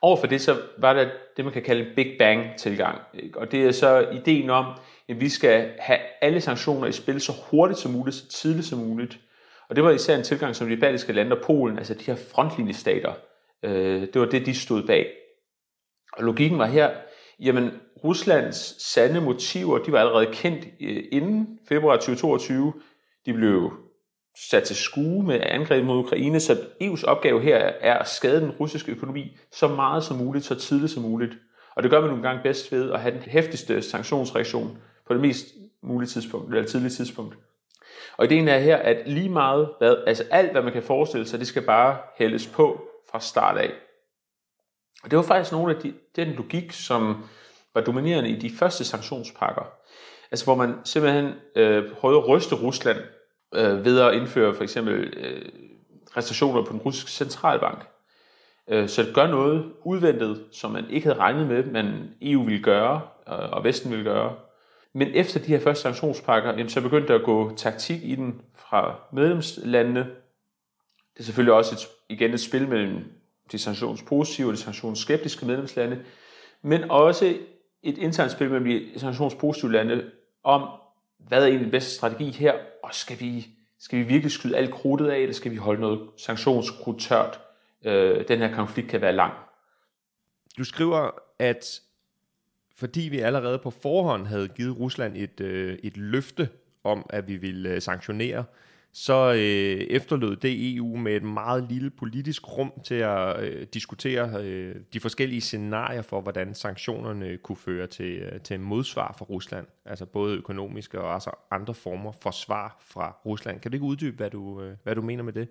Overfor 0.02 0.28
det 0.28 0.42
så 0.42 0.58
var 0.78 0.94
der 0.94 1.10
det, 1.38 1.46
man 1.46 1.54
kan 1.54 1.64
kalde 1.64 1.82
en 1.82 1.96
Big 1.96 2.16
Bang 2.20 2.58
tilgang. 2.58 3.02
Og 3.36 3.52
det 3.52 3.66
er 3.66 3.72
så 3.72 4.08
ideen 4.14 4.50
om, 4.50 4.66
at 5.10 5.22
vi 5.22 5.30
skal 5.30 5.72
have 5.80 6.00
alle 6.22 6.42
sanktioner 6.42 6.88
i 6.88 6.92
spil 6.92 7.22
så 7.22 7.34
hurtigt 7.52 7.80
som 7.80 7.92
muligt, 7.92 8.16
så 8.16 8.28
tidligt 8.28 8.68
som 8.68 8.80
muligt. 8.80 9.20
Og 9.70 9.76
det 9.76 9.84
var 9.84 9.92
især 9.92 10.18
en 10.18 10.24
tilgang, 10.24 10.56
som 10.56 10.70
de 10.70 10.78
baltiske 10.78 11.14
lande 11.14 11.36
og 11.36 11.42
Polen, 11.44 11.78
altså 11.78 11.94
de 11.94 12.04
her 12.04 12.16
frontlinjestater, 12.16 13.14
øh, 13.64 14.02
det 14.02 14.22
var 14.22 14.28
det, 14.28 14.46
de 14.46 14.56
stod 14.56 14.84
bag. 14.88 15.08
Og 16.14 16.24
logikken 16.24 16.60
var 16.60 16.66
her, 16.66 16.92
jamen 17.40 17.72
Ruslands 18.04 18.84
sande 18.84 19.22
motiver, 19.22 19.78
de 19.78 19.92
var 19.92 20.00
allerede 20.00 20.34
kendt 20.34 20.68
øh, 20.82 21.04
inden 21.12 21.60
februar 21.70 21.96
2022. 21.96 22.74
De 23.26 23.34
blev 23.34 23.72
sat 24.50 24.64
til 24.64 24.76
skue 24.76 25.24
med 25.24 25.40
angreb 25.44 25.86
mod 25.86 25.98
Ukraine, 25.98 26.40
så 26.40 26.54
EU's 26.84 27.06
opgave 27.06 27.42
her 27.42 27.58
er 27.58 27.98
at 27.98 28.08
skade 28.08 28.42
den 28.42 28.52
russiske 28.52 28.92
økonomi 28.92 29.38
så 29.52 29.68
meget 29.68 30.04
som 30.04 30.18
muligt, 30.18 30.46
så 30.46 30.56
tidligt 30.56 30.92
som 30.92 31.04
muligt. 31.04 31.34
Og 31.76 31.84
det 31.84 31.92
gør 31.92 32.02
man 32.02 32.10
nogle 32.10 32.28
gange 32.28 32.44
bedst 32.44 32.72
ved 32.72 32.92
at 32.92 33.00
have 33.00 33.14
den 33.14 33.22
hæftigste 33.22 33.82
sanktionsreaktion 33.82 34.78
på 35.08 35.14
det 35.14 35.22
mest 35.22 35.46
mulige 35.84 36.10
tidspunkt, 36.10 36.54
eller 36.54 36.68
tidlige 36.68 36.90
tidspunkt. 36.90 37.38
Og 38.18 38.26
ideen 38.26 38.48
er 38.48 38.60
her, 38.60 38.78
at 38.78 39.08
lige 39.08 39.30
meget, 39.30 39.70
hvad, 39.78 39.96
altså 40.08 40.24
alt 40.32 40.52
hvad 40.52 40.62
man 40.62 40.74
kan 40.74 40.84
forestille 40.84 41.28
sig, 41.28 41.40
det 41.40 41.48
skal 41.48 41.62
bare 41.62 41.98
hældes 42.18 42.48
på 42.48 42.82
fra 43.12 43.20
start 43.20 43.58
af. 43.58 43.72
Og 45.04 45.12
det 45.12 45.18
var 45.18 45.24
faktisk 45.24 45.52
nogle 45.52 45.76
af 45.76 45.82
de, 45.82 45.94
den 46.16 46.28
logik, 46.28 46.72
som 46.72 47.24
var 47.74 47.82
dominerende 47.82 48.30
i 48.30 48.40
de 48.40 48.56
første 48.56 48.86
sanktionspakker. 48.86 49.72
Altså 50.32 50.46
hvor 50.46 50.56
man 50.56 50.74
simpelthen 50.84 51.34
øh, 51.56 51.94
prøvede 51.94 52.20
at 52.20 52.28
ryste 52.28 52.56
Rusland 52.56 52.98
øh, 53.56 53.86
ved 53.86 54.00
at 54.00 54.14
indføre 54.14 54.54
for 54.54 54.64
eksempel 54.64 55.14
øh, 55.18 55.46
restriktioner 56.18 56.66
på 56.66 56.72
den 56.72 56.80
russiske 56.80 57.12
centralbank. 57.12 57.88
Øh, 58.68 58.90
så 58.90 59.04
det 59.04 59.16
gør 59.16 59.28
noget 59.28 59.74
udventet, 59.86 60.46
som 60.52 60.72
man 60.72 60.90
ikke 60.90 61.08
havde 61.08 61.20
regnet 61.20 61.48
med, 61.48 61.64
men 61.64 62.10
EU 62.22 62.44
ville 62.44 62.64
gøre, 62.64 63.02
øh, 63.28 63.52
og 63.52 63.64
Vesten 63.64 63.92
ville 63.92 64.06
gøre. 64.06 64.36
Men 64.94 65.08
efter 65.14 65.40
de 65.40 65.46
her 65.46 65.60
første 65.60 65.82
sanktionspakker, 65.82 66.50
jamen, 66.50 66.70
så 66.70 66.82
begyndte 66.82 67.08
der 67.08 67.20
at 67.20 67.26
gå 67.26 67.56
taktik 67.56 68.04
i 68.04 68.16
den 68.16 68.42
fra 68.56 68.96
medlemslandene. 69.14 70.00
Det 71.14 71.20
er 71.20 71.24
selvfølgelig 71.24 71.54
også 71.54 71.76
et, 71.76 72.14
igen 72.16 72.34
et 72.34 72.40
spil 72.40 72.68
mellem 72.68 73.04
de 73.52 73.58
sanktionspositive 73.58 74.48
og 74.48 74.54
de 74.54 74.58
sanktionsskeptiske 74.58 75.46
medlemslande, 75.46 76.00
men 76.62 76.92
også 76.92 77.36
et 77.84 77.98
internt 77.98 78.32
spil 78.32 78.50
mellem 78.50 78.66
de 78.94 79.00
sanktionspositive 79.00 79.72
lande 79.72 80.04
om, 80.44 80.70
hvad 81.20 81.42
er 81.42 81.46
egentlig 81.46 81.64
den 81.64 81.72
bedste 81.72 81.92
strategi 81.92 82.32
her, 82.32 82.54
og 82.84 82.94
skal 82.94 83.20
vi, 83.20 83.48
skal 83.80 84.00
vi 84.00 84.04
virkelig 84.04 84.32
skyde 84.32 84.58
alt 84.58 84.72
krudtet 84.72 85.10
af, 85.10 85.18
eller 85.18 85.34
skal 85.34 85.52
vi 85.52 85.56
holde 85.56 85.82
noget 85.82 86.10
sanktionskrudt 86.18 87.02
tørt? 87.02 87.40
Øh, 87.86 88.28
den 88.28 88.40
her 88.40 88.56
konflikt 88.56 88.90
kan 88.90 89.02
være 89.02 89.14
lang. 89.14 89.34
Du 90.58 90.64
skriver, 90.64 91.10
at 91.40 91.82
fordi 92.76 93.02
vi 93.02 93.20
allerede 93.20 93.60
på 93.60 93.70
forhånd 93.70 94.28
havde 94.28 94.48
givet 94.48 94.80
Rusland 94.80 95.18
et, 95.18 95.40
øh, 95.42 95.78
et 95.84 95.98
løfte 95.98 96.50
om, 96.84 97.06
at 97.10 97.28
vi 97.28 97.38
ville 97.38 97.70
øh, 97.70 97.82
sanktionere, 97.82 98.46
så 98.94 99.32
øh, 99.34 99.88
efterlod 99.90 100.36
det 100.36 100.76
EU 100.76 100.98
med 100.98 101.16
et 101.16 101.24
meget 101.24 101.64
lille 101.70 101.90
politisk 101.90 102.58
rum 102.58 102.72
til 102.84 102.96
at 102.96 103.44
øh, 103.44 103.68
diskutere 103.74 104.44
øh, 104.44 104.76
de 104.94 105.00
forskellige 105.00 105.42
scenarier 105.42 106.02
for, 106.02 106.22
hvordan 106.22 106.54
sanktionerne 106.54 107.38
kunne 107.38 107.56
føre 107.56 107.88
til, 107.88 108.20
øh, 108.20 108.42
til 108.42 108.54
en 108.54 108.62
modsvar 108.62 109.16
fra 109.18 109.26
Rusland, 109.26 109.66
altså 109.86 110.06
både 110.06 110.38
økonomiske 110.38 111.02
og 111.02 111.14
altså 111.14 111.32
andre 111.52 111.74
former 111.74 112.12
for 112.22 112.32
svar 112.32 112.78
fra 112.82 113.16
Rusland. 113.26 113.60
Kan 113.60 113.72
du 113.72 113.76
ikke 113.76 113.86
uddybe, 113.86 114.18
hvad 114.18 114.30
du, 114.30 114.62
øh, 114.62 114.74
hvad 114.84 114.96
du 114.96 115.02
mener 115.02 115.24
med 115.24 115.34
det? 115.34 115.48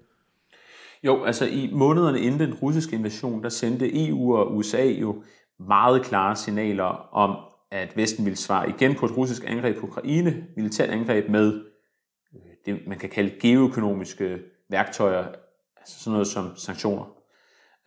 Jo, 1.02 1.24
altså 1.24 1.46
i 1.46 1.70
månederne 1.72 2.20
inden 2.20 2.40
den 2.40 2.54
russiske 2.54 2.96
invasion, 2.96 3.42
der 3.42 3.48
sendte 3.48 4.06
EU 4.08 4.36
og 4.36 4.56
USA 4.56 4.84
jo 4.84 5.22
meget 5.58 6.04
klare 6.04 6.36
signaler 6.36 7.14
om, 7.14 7.36
at 7.70 7.96
Vesten 7.96 8.24
ville 8.24 8.36
svare 8.36 8.68
igen 8.68 8.94
på 8.94 9.06
et 9.06 9.16
russisk 9.16 9.44
angreb 9.46 9.76
på 9.76 9.86
Ukraine, 9.86 10.46
militært 10.56 10.90
angreb 10.90 11.28
med 11.28 11.64
Øh, 12.34 12.40
det, 12.66 12.86
man 12.86 12.98
kan 12.98 13.08
kalde 13.08 13.30
geoøkonomiske 13.40 14.38
værktøjer, 14.68 15.24
altså 15.76 15.98
sådan 16.00 16.12
noget 16.12 16.26
som 16.26 16.56
sanktioner. 16.56 17.04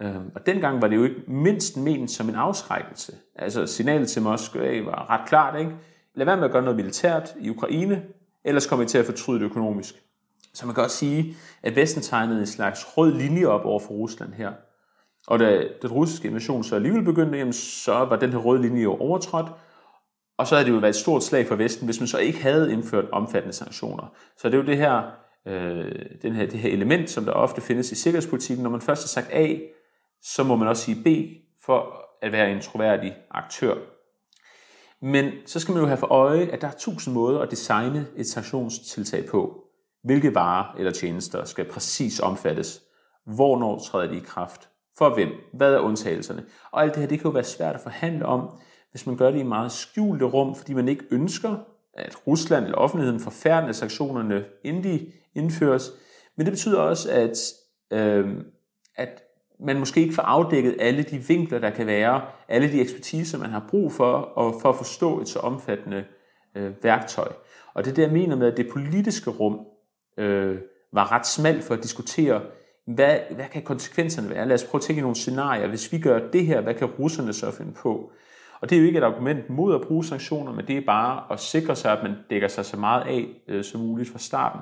Øhm, 0.01 0.31
og 0.35 0.45
dengang 0.45 0.81
var 0.81 0.87
det 0.87 0.95
jo 0.95 1.03
ikke 1.03 1.21
mindst 1.27 1.77
ment 1.77 2.11
som 2.11 2.29
en 2.29 2.35
afskrækkelse. 2.35 3.13
Altså 3.35 3.65
signalet 3.65 4.09
til 4.09 4.21
Moskva 4.21 4.81
var 4.81 5.09
ret 5.09 5.29
klart, 5.29 5.59
ikke? 5.59 5.71
Lad 6.15 6.25
være 6.25 6.37
med 6.37 6.45
at 6.45 6.51
gøre 6.51 6.61
noget 6.61 6.75
militært 6.75 7.35
i 7.39 7.49
Ukraine, 7.49 8.03
ellers 8.43 8.67
kommer 8.67 8.85
I 8.85 8.87
til 8.87 8.97
at 8.97 9.05
fortryde 9.05 9.39
det 9.39 9.45
økonomisk. 9.45 9.95
Så 10.53 10.65
man 10.65 10.75
kan 10.75 10.83
også 10.83 10.97
sige, 10.97 11.35
at 11.63 11.75
Vesten 11.75 12.01
tegnede 12.01 12.39
en 12.39 12.47
slags 12.47 12.97
rød 12.97 13.13
linje 13.13 13.45
op 13.45 13.65
over 13.65 13.79
for 13.79 13.89
Rusland 13.89 14.33
her. 14.33 14.51
Og 15.27 15.39
da 15.39 15.67
den 15.81 15.91
russiske 15.91 16.27
invasion 16.27 16.63
så 16.63 16.75
alligevel 16.75 17.03
begyndte, 17.03 17.37
jamen, 17.37 17.53
så 17.53 17.93
var 17.93 18.15
den 18.15 18.29
her 18.29 18.39
røde 18.39 18.61
linje 18.61 18.83
jo 18.83 18.95
overtrådt, 18.95 19.47
og 20.39 20.47
så 20.47 20.55
havde 20.55 20.67
det 20.67 20.75
jo 20.75 20.79
været 20.79 20.89
et 20.89 20.95
stort 20.95 21.23
slag 21.23 21.47
for 21.47 21.55
Vesten, 21.55 21.85
hvis 21.85 21.99
man 21.99 22.07
så 22.07 22.17
ikke 22.17 22.41
havde 22.41 22.73
indført 22.73 23.09
omfattende 23.11 23.55
sanktioner. 23.55 24.13
Så 24.37 24.47
det 24.47 24.53
er 24.53 24.57
jo 24.57 24.65
det 24.65 24.77
her, 24.77 25.01
øh, 25.47 25.91
den 26.21 26.33
her, 26.35 26.45
det 26.45 26.59
her 26.59 26.71
element, 26.71 27.09
som 27.09 27.25
der 27.25 27.31
ofte 27.31 27.61
findes 27.61 27.91
i 27.91 27.95
sikkerhedspolitikken. 27.95 28.63
Når 28.63 28.69
man 28.69 28.81
først 28.81 29.03
har 29.03 29.07
sagt 29.07 29.33
A, 29.33 29.55
så 30.21 30.43
må 30.43 30.55
man 30.55 30.67
også 30.67 30.83
sige 30.83 31.03
B, 31.03 31.07
for 31.65 32.05
at 32.21 32.31
være 32.31 32.51
en 32.51 32.61
troværdig 32.61 33.15
aktør. 33.31 33.75
Men 35.01 35.31
så 35.45 35.59
skal 35.59 35.73
man 35.73 35.81
jo 35.81 35.87
have 35.87 35.97
for 35.97 36.07
øje, 36.07 36.45
at 36.45 36.61
der 36.61 36.67
er 36.67 36.77
tusind 36.79 37.13
måder 37.13 37.39
at 37.39 37.51
designe 37.51 38.07
et 38.15 38.27
sanktionstiltag 38.27 39.25
på. 39.25 39.63
hvilke 40.03 40.35
varer 40.35 40.75
eller 40.77 40.91
tjenester 40.91 41.43
skal 41.43 41.65
præcis 41.65 42.19
omfattes, 42.19 42.81
hvornår 43.25 43.79
træder 43.79 44.11
de 44.11 44.17
i 44.17 44.23
kraft, 44.25 44.69
for 44.97 45.15
hvem, 45.15 45.29
hvad 45.53 45.73
er 45.73 45.79
undtagelserne. 45.79 46.45
Og 46.71 46.83
alt 46.83 46.93
det 46.93 47.01
her, 47.01 47.07
det 47.07 47.19
kan 47.19 47.29
jo 47.29 47.33
være 47.33 47.43
svært 47.43 47.75
at 47.75 47.81
forhandle 47.81 48.25
om, 48.25 48.49
hvis 48.91 49.07
man 49.07 49.17
gør 49.17 49.31
det 49.31 49.39
i 49.39 49.43
meget 49.43 49.71
skjulte 49.71 50.25
rum, 50.25 50.55
fordi 50.55 50.73
man 50.73 50.89
ikke 50.89 51.05
ønsker, 51.11 51.55
at 51.93 52.27
Rusland 52.27 52.65
eller 52.65 52.77
offentligheden 52.77 53.19
forfærdelige 53.19 53.73
sanktionerne, 53.73 54.45
inden 54.63 54.83
de 54.83 55.11
indføres. 55.35 55.91
Men 56.35 56.45
det 56.45 56.53
betyder 56.53 56.79
også, 56.79 57.11
at, 57.11 57.37
øh, 57.91 58.27
at 58.95 59.23
man 59.59 59.79
måske 59.79 60.01
ikke 60.01 60.15
får 60.15 60.23
afdækket 60.23 60.75
alle 60.79 61.03
de 61.03 61.17
vinkler, 61.17 61.59
der 61.59 61.69
kan 61.69 61.87
være, 61.87 62.21
alle 62.47 62.71
de 62.71 62.81
ekspertiser, 62.81 63.37
man 63.37 63.49
har 63.49 63.65
brug 63.69 63.91
for, 63.91 64.11
og 64.13 64.61
for 64.61 64.69
at 64.69 64.75
forstå 64.75 65.21
et 65.21 65.27
så 65.27 65.39
omfattende 65.39 66.05
øh, 66.55 66.83
værktøj. 66.83 67.31
Og 67.73 67.85
det 67.85 67.91
er 67.91 67.95
det, 67.95 68.01
jeg 68.01 68.11
mener 68.11 68.35
med, 68.35 68.51
at 68.51 68.57
det 68.57 68.69
politiske 68.71 69.29
rum 69.29 69.59
øh, 70.17 70.57
var 70.93 71.11
ret 71.11 71.27
smalt 71.27 71.63
for 71.63 71.73
at 71.73 71.83
diskutere, 71.83 72.41
hvad, 72.85 73.19
hvad 73.31 73.45
kan 73.51 73.61
konsekvenserne 73.61 74.29
være? 74.29 74.47
Lad 74.47 74.55
os 74.55 74.63
prøve 74.63 74.79
at 74.79 74.83
tænke 74.83 75.01
nogle 75.01 75.15
scenarier. 75.15 75.67
Hvis 75.67 75.91
vi 75.91 75.99
gør 75.99 76.19
det 76.31 76.45
her, 76.45 76.61
hvad 76.61 76.73
kan 76.73 76.87
russerne 76.87 77.33
så 77.33 77.51
finde 77.51 77.73
på? 77.73 78.11
Og 78.61 78.69
det 78.69 78.75
er 78.75 78.79
jo 78.79 78.85
ikke 78.85 78.97
et 78.97 79.03
argument 79.03 79.49
mod 79.49 79.75
at 79.75 79.81
bruge 79.81 80.05
sanktioner, 80.05 80.53
men 80.53 80.67
det 80.67 80.77
er 80.77 80.85
bare 80.85 81.33
at 81.33 81.39
sikre 81.39 81.75
sig, 81.75 81.91
at 81.97 82.03
man 82.03 82.15
dækker 82.29 82.47
sig 82.47 82.65
så 82.65 82.77
meget 82.77 83.01
af 83.01 83.27
øh, 83.47 83.63
som 83.63 83.81
muligt 83.81 84.09
fra 84.09 84.19
starten. 84.19 84.61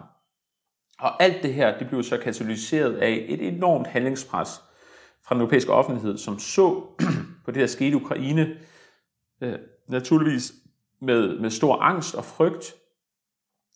Og 0.99 1.23
alt 1.23 1.43
det 1.43 1.53
her, 1.53 1.77
det 1.77 1.87
blev 1.87 2.03
så 2.03 2.17
katalyseret 2.17 2.97
af 2.97 3.25
et 3.29 3.47
enormt 3.47 3.87
handlingspres 3.87 4.61
fra 5.23 5.35
den 5.35 5.41
europæiske 5.41 5.73
offentlighed, 5.73 6.17
som 6.17 6.39
så 6.39 6.83
på 7.45 7.51
det, 7.51 7.61
der 7.61 7.67
skete 7.67 7.91
i 7.91 7.93
Ukraine, 7.93 8.57
øh, 9.41 9.55
naturligvis 9.87 10.53
med, 11.01 11.39
med 11.39 11.49
stor 11.49 11.75
angst 11.75 12.15
og 12.15 12.25
frygt, 12.25 12.75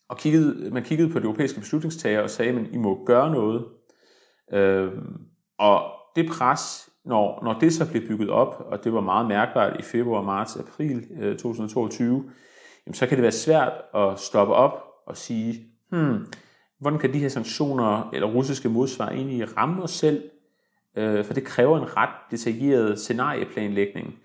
og 0.09 0.17
kiggede, 0.17 0.71
man 0.71 0.83
kiggede 0.83 1.09
på 1.09 1.19
de 1.19 1.23
europæiske 1.23 1.59
beslutningstagere 1.59 2.23
og 2.23 2.29
sagde, 2.29 2.59
at 2.59 2.67
I 2.71 2.77
må 2.77 3.05
gøre 3.05 3.31
noget. 3.31 3.65
Øh, 4.53 4.91
og 5.57 5.91
det 6.15 6.29
pres, 6.29 6.89
når, 7.05 7.43
når 7.43 7.59
det 7.59 7.73
så 7.73 7.91
blev 7.91 8.07
bygget 8.07 8.29
op, 8.29 8.65
og 8.67 8.83
det 8.83 8.93
var 8.93 9.01
meget 9.01 9.27
mærkbart 9.27 9.79
i 9.79 9.83
februar, 9.83 10.21
marts, 10.21 10.57
april 10.57 11.07
øh, 11.21 11.37
2022, 11.37 12.23
jamen, 12.85 12.93
så 12.93 13.07
kan 13.07 13.17
det 13.17 13.23
være 13.23 13.31
svært 13.31 13.73
at 13.95 14.19
stoppe 14.19 14.53
op 14.53 14.83
og 15.07 15.17
sige, 15.17 15.65
hmm, 15.91 16.25
hvordan 16.79 16.99
kan 16.99 17.13
de 17.13 17.19
her 17.19 17.29
sanktioner 17.29 18.09
eller 18.13 18.27
russiske 18.27 18.69
modsvar 18.69 19.09
egentlig 19.09 19.57
ramme 19.57 19.83
os 19.83 19.91
selv? 19.91 20.23
Øh, 20.97 21.25
for 21.25 21.33
det 21.33 21.43
kræver 21.43 21.77
en 21.77 21.97
ret 21.97 22.15
detaljeret 22.31 22.99
scenarieplanlægning. 22.99 24.15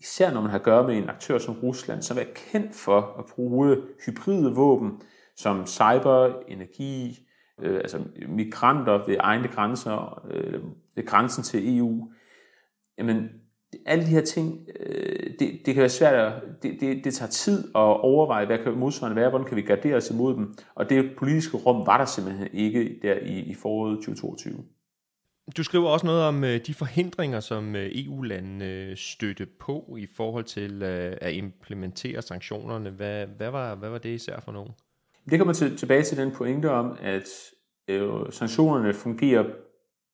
Især 0.00 0.32
når 0.32 0.40
man 0.40 0.50
har 0.50 0.58
at 0.58 0.64
gøre 0.64 0.86
med 0.86 0.96
en 0.96 1.08
aktør 1.08 1.38
som 1.38 1.54
Rusland, 1.62 2.02
som 2.02 2.18
er 2.18 2.24
kendt 2.52 2.74
for 2.74 3.14
at 3.18 3.24
bruge 3.26 3.76
hybride 4.06 4.54
våben 4.54 5.00
som 5.36 5.66
cyber, 5.66 6.32
energi, 6.48 7.25
øh, 7.62 7.76
altså 7.76 7.98
migranter 8.28 9.06
ved 9.06 9.16
egne 9.20 9.48
grænser, 9.48 10.22
øh, 10.30 10.60
ved 10.96 11.06
grænsen 11.06 11.42
til 11.42 11.78
EU. 11.78 12.08
Jamen, 12.98 13.28
alle 13.86 14.04
de 14.04 14.10
her 14.10 14.24
ting, 14.24 14.68
øh, 14.80 15.30
det, 15.38 15.60
det 15.66 15.74
kan 15.74 15.80
være 15.80 15.88
svært 15.88 16.14
at, 16.14 16.42
det, 16.62 16.80
det, 16.80 17.04
det 17.04 17.14
tager 17.14 17.30
tid 17.30 17.64
at 17.68 18.00
overveje, 18.00 18.46
hvad 18.46 18.58
kan 18.58 18.72
modsvarende 18.72 19.20
være, 19.20 19.30
hvordan 19.30 19.46
kan 19.46 19.56
vi 19.56 19.62
gardere 19.62 19.96
os 19.96 20.10
imod 20.10 20.34
dem, 20.34 20.54
og 20.74 20.90
det 20.90 21.10
politiske 21.18 21.56
rum 21.56 21.86
var 21.86 21.98
der 21.98 22.04
simpelthen 22.04 22.48
ikke 22.52 22.98
der 23.02 23.14
i, 23.14 23.38
i 23.38 23.54
foråret 23.54 23.96
2022. 23.96 24.64
Du 25.56 25.62
skriver 25.62 25.88
også 25.88 26.06
noget 26.06 26.22
om 26.22 26.44
øh, 26.44 26.60
de 26.66 26.74
forhindringer, 26.74 27.40
som 27.40 27.76
øh, 27.76 27.90
EU-landene 27.94 28.96
støtte 28.96 29.46
på 29.46 29.96
i 29.98 30.06
forhold 30.16 30.44
til 30.44 30.82
øh, 30.82 31.16
at 31.20 31.32
implementere 31.32 32.22
sanktionerne. 32.22 32.90
Hvad, 32.90 33.26
hvad, 33.26 33.50
var, 33.50 33.74
hvad 33.74 33.88
var 33.88 33.98
det 33.98 34.08
især 34.08 34.40
for 34.40 34.52
nogen? 34.52 34.70
Det 35.30 35.38
kommer 35.38 35.54
til, 35.54 35.76
tilbage 35.76 36.02
til 36.02 36.16
den 36.16 36.30
pointe 36.30 36.70
om, 36.70 36.96
at 37.02 37.28
øh, 37.88 38.10
sanktionerne 38.30 38.94
fungerer 38.94 39.44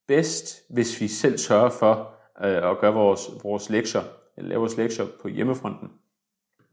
bedst, 0.09 0.63
hvis 0.71 1.01
vi 1.01 1.09
selv 1.09 1.39
sørger 1.39 1.71
for 1.71 2.15
øh, 2.45 2.71
at 2.71 2.79
gøre 2.79 2.95
vores, 2.95 3.21
vores 3.45 3.71
lektier, 3.71 4.03
eller 4.37 4.49
lave 4.49 4.61
vores 4.61 4.77
lektier 4.77 5.07
på 5.23 5.29
hjemmefronten. 5.29 5.89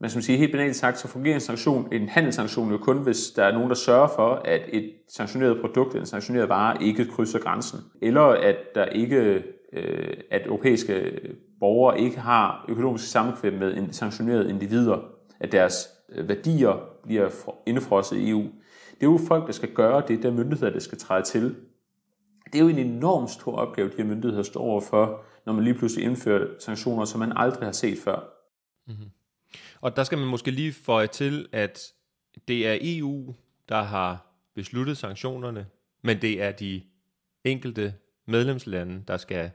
Men 0.01 0.09
som 0.09 0.21
siger 0.21 0.37
helt 0.37 0.51
banalt 0.51 0.75
sagt, 0.75 0.99
så 0.99 1.07
fungerer 1.07 1.35
en 1.35 1.41
sanktion, 1.41 1.93
en 1.93 2.09
handelssanktion 2.09 2.71
jo 2.71 2.77
kun, 2.77 2.97
hvis 2.97 3.31
der 3.35 3.43
er 3.43 3.51
nogen, 3.53 3.69
der 3.69 3.75
sørger 3.75 4.07
for, 4.07 4.41
at 4.45 4.61
et 4.67 4.91
sanktioneret 5.09 5.61
produkt 5.61 5.89
eller 5.89 6.01
en 6.01 6.07
sanktioneret 6.07 6.49
vare 6.49 6.83
ikke 6.83 7.05
krydser 7.05 7.39
grænsen. 7.39 7.79
Eller 8.01 8.21
at 8.21 8.55
der 8.75 8.85
ikke, 8.85 9.43
øh, 9.73 10.13
at 10.31 10.45
europæiske 10.45 11.21
borgere 11.59 11.99
ikke 11.99 12.19
har 12.19 12.65
økonomisk 12.69 13.11
sammenkvæm 13.11 13.53
med 13.53 13.77
en 13.77 13.93
sanktioneret 13.93 14.49
individer, 14.49 14.97
at 15.39 15.51
deres 15.51 15.75
øh, 16.15 16.29
værdier 16.29 16.88
bliver 17.03 17.29
indefrosset 17.65 18.17
i 18.17 18.29
EU. 18.29 18.41
Det 18.93 19.05
er 19.05 19.11
jo 19.11 19.19
folk, 19.27 19.47
der 19.47 19.53
skal 19.53 19.73
gøre 19.73 20.03
det, 20.07 20.23
der 20.23 20.31
myndigheder, 20.31 20.71
der 20.71 20.79
skal 20.79 20.97
træde 20.97 21.23
til. 21.23 21.55
Det 22.45 22.55
er 22.55 22.59
jo 22.59 22.67
en 22.67 22.79
enorm 22.79 23.27
stor 23.27 23.55
opgave, 23.55 23.89
de 23.89 23.97
her 23.97 24.03
myndigheder 24.03 24.43
står 24.43 24.61
overfor, 24.61 25.23
når 25.45 25.53
man 25.53 25.63
lige 25.63 25.73
pludselig 25.73 26.05
indfører 26.05 26.47
sanktioner, 26.59 27.05
som 27.05 27.19
man 27.19 27.33
aldrig 27.35 27.67
har 27.67 27.71
set 27.71 27.97
før. 28.03 28.19
Mm-hmm. 28.87 29.09
Og 29.81 29.95
der 29.95 30.03
skal 30.03 30.17
man 30.17 30.27
måske 30.27 30.51
lige 30.51 30.73
få 30.73 31.05
til, 31.05 31.47
at 31.51 31.79
det 32.47 32.67
er 32.67 32.77
EU, 32.81 33.35
der 33.69 33.81
har 33.81 34.25
besluttet 34.55 34.97
sanktionerne, 34.97 35.67
men 36.01 36.21
det 36.21 36.41
er 36.41 36.51
de 36.51 36.81
enkelte 37.43 37.93
medlemslande, 38.25 39.03
der 39.07 39.17
skal 39.17 39.51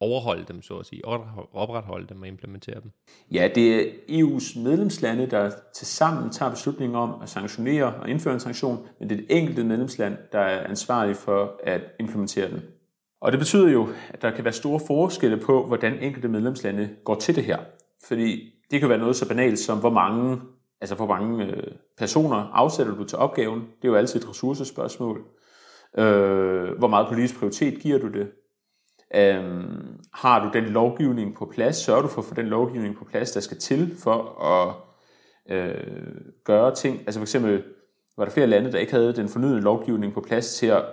overholde 0.00 0.44
dem, 0.48 0.62
så 0.62 0.74
at 0.74 0.86
sige, 0.86 1.04
opretholde 1.52 2.06
dem 2.06 2.22
og 2.22 2.28
implementere 2.28 2.80
dem? 2.80 2.90
Ja, 3.32 3.48
det 3.54 3.74
er 3.76 3.84
EU's 4.08 4.60
medlemslande, 4.60 5.26
der 5.26 5.50
til 5.74 5.86
sammen 5.86 6.30
tager 6.30 6.50
beslutningen 6.50 6.96
om 6.96 7.22
at 7.22 7.28
sanktionere 7.28 7.94
og 7.94 8.10
indføre 8.10 8.34
en 8.34 8.40
sanktion, 8.40 8.86
men 9.00 9.08
det 9.08 9.14
er 9.14 9.20
det 9.20 9.36
enkelte 9.36 9.64
medlemsland, 9.64 10.16
der 10.32 10.38
er 10.38 10.68
ansvarlig 10.68 11.16
for 11.16 11.60
at 11.64 11.80
implementere 12.00 12.50
den. 12.50 12.62
Og 13.20 13.32
det 13.32 13.40
betyder 13.40 13.68
jo, 13.68 13.88
at 14.10 14.22
der 14.22 14.30
kan 14.30 14.44
være 14.44 14.52
store 14.52 14.80
forskelle 14.86 15.36
på, 15.36 15.66
hvordan 15.66 15.98
enkelte 16.02 16.28
medlemslande 16.28 16.90
går 17.04 17.14
til 17.14 17.36
det 17.36 17.44
her. 17.44 17.58
Fordi 18.08 18.52
det 18.70 18.80
kan 18.80 18.88
være 18.88 18.98
noget 18.98 19.16
så 19.16 19.28
banalt 19.28 19.58
som, 19.58 19.78
hvor 19.78 19.90
mange, 19.90 20.40
altså 20.80 20.94
hvor 20.94 21.06
mange 21.06 21.44
øh, 21.44 21.72
personer 21.98 22.36
afsætter 22.36 22.94
du 22.94 23.04
til 23.04 23.18
opgaven. 23.18 23.60
Det 23.60 23.84
er 23.84 23.88
jo 23.88 23.94
altid 23.94 24.20
et 24.20 24.28
ressourcespørgsmål. 24.28 25.24
Øh, 25.98 26.78
hvor 26.78 26.88
meget 26.88 27.08
politisk 27.08 27.38
prioritet 27.38 27.82
giver 27.82 27.98
du 27.98 28.08
det? 28.08 28.30
Øhm, 29.14 30.00
har 30.12 30.44
du 30.44 30.50
den 30.52 30.64
lovgivning 30.64 31.34
på 31.34 31.44
plads? 31.54 31.76
Sørger 31.76 32.02
du 32.02 32.08
for 32.08 32.22
at 32.22 32.28
få 32.28 32.34
den 32.34 32.46
lovgivning 32.46 32.96
på 32.96 33.04
plads, 33.04 33.30
der 33.30 33.40
skal 33.40 33.58
til 33.58 33.96
for 33.98 34.42
at 34.42 34.74
øh, 35.56 35.74
gøre 36.44 36.74
ting? 36.74 36.98
Altså 36.98 37.20
for 37.20 37.24
eksempel 37.24 37.62
var 38.16 38.24
der 38.24 38.32
flere 38.32 38.46
lande, 38.46 38.72
der 38.72 38.78
ikke 38.78 38.92
havde 38.92 39.16
den 39.16 39.28
fornyede 39.28 39.60
lovgivning 39.60 40.14
på 40.14 40.20
plads 40.20 40.54
til 40.54 40.66
at 40.66 40.84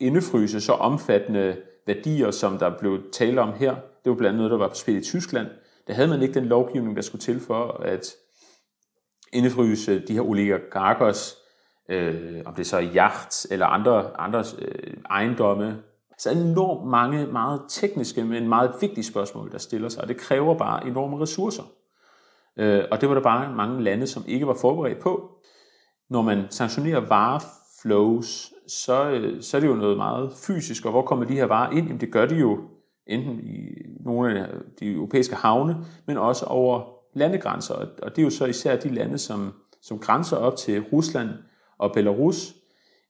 indefryse 0.00 0.60
så 0.60 0.72
omfattende 0.72 1.56
værdier, 1.86 2.30
som 2.30 2.58
der 2.58 2.78
blev 2.78 3.10
talt 3.12 3.38
om 3.38 3.52
her. 3.52 3.74
Det 3.74 4.10
var 4.10 4.14
blandt 4.14 4.26
andet 4.26 4.38
noget, 4.38 4.50
der 4.50 4.58
var 4.58 4.68
på 4.68 4.74
spil 4.74 4.96
i 4.96 5.02
Tyskland. 5.02 5.46
Der 5.86 5.94
havde 5.94 6.08
man 6.08 6.22
ikke 6.22 6.34
den 6.34 6.44
lovgivning, 6.44 6.96
der 6.96 7.02
skulle 7.02 7.22
til 7.22 7.40
for 7.40 7.80
at 7.82 8.06
indefryse 9.32 10.06
de 10.06 10.12
her 10.12 10.20
oligarkers, 10.20 11.36
øh, 11.88 12.42
om 12.46 12.54
det 12.54 12.66
så 12.66 12.76
er 12.76 12.90
yacht 12.94 13.46
eller 13.50 13.66
andre, 13.66 14.20
andre 14.20 14.44
øh, 14.58 14.96
ejendomme. 15.10 15.82
Så 16.18 16.30
enormt 16.30 16.90
mange 16.90 17.26
meget 17.26 17.62
tekniske, 17.68 18.24
men 18.24 18.48
meget 18.48 18.74
vigtige 18.80 19.04
spørgsmål, 19.04 19.52
der 19.52 19.58
stiller 19.58 19.88
sig, 19.88 20.02
og 20.02 20.08
det 20.08 20.16
kræver 20.16 20.54
bare 20.54 20.86
enorme 20.86 21.20
ressourcer. 21.20 21.62
Øh, 22.56 22.84
og 22.90 23.00
det 23.00 23.08
var 23.08 23.14
der 23.14 23.22
bare 23.22 23.54
mange 23.54 23.82
lande, 23.82 24.06
som 24.06 24.24
ikke 24.26 24.46
var 24.46 24.54
forberedt 24.54 24.98
på. 24.98 25.30
Når 26.10 26.22
man 26.22 26.46
sanktionerer 26.50 27.00
vareflows, 27.00 28.52
så, 28.68 29.10
øh, 29.10 29.42
så 29.42 29.56
er 29.56 29.60
det 29.60 29.68
jo 29.68 29.74
noget 29.74 29.96
meget 29.96 30.32
fysisk, 30.46 30.84
og 30.84 30.90
hvor 30.90 31.02
kommer 31.02 31.24
de 31.24 31.34
her 31.34 31.44
varer 31.44 31.70
ind? 31.70 31.86
Jamen 31.86 32.00
det 32.00 32.12
gør 32.12 32.26
de 32.26 32.34
jo 32.34 32.58
enten 33.06 33.40
i 33.40 33.68
nogle 34.00 34.40
af 34.40 34.48
de 34.80 34.92
europæiske 34.92 35.34
havne, 35.34 35.76
men 36.06 36.16
også 36.16 36.44
over 36.44 36.98
landegrænser. 37.14 37.74
Og 37.74 38.16
det 38.16 38.18
er 38.18 38.22
jo 38.22 38.30
så 38.30 38.46
især 38.46 38.76
de 38.76 38.88
lande, 38.88 39.18
som, 39.18 39.52
som 39.82 39.98
grænser 39.98 40.36
op 40.36 40.56
til 40.56 40.82
Rusland 40.92 41.28
og 41.78 41.92
Belarus. 41.92 42.54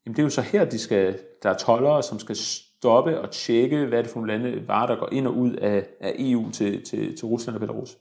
Jamen 0.06 0.16
det 0.16 0.22
er 0.22 0.26
jo 0.26 0.30
så 0.30 0.42
her, 0.42 0.64
de 0.64 0.78
skal, 0.78 1.18
der 1.42 1.50
er 1.50 1.56
tollere, 1.56 2.02
som 2.02 2.18
skal 2.18 2.36
stoppe 2.78 3.20
og 3.20 3.30
tjekke, 3.30 3.86
hvad 3.86 4.02
det 4.02 4.10
for 4.10 4.20
nogle 4.20 4.32
lande 4.32 4.68
varer, 4.68 4.86
der 4.86 4.96
går 4.96 5.08
ind 5.12 5.26
og 5.26 5.36
ud 5.36 5.52
af, 5.52 5.86
af 6.00 6.14
EU 6.18 6.50
til, 6.50 6.84
til, 6.84 7.16
til 7.16 7.26
Rusland 7.26 7.56
og 7.56 7.60
Belarus. 7.60 7.98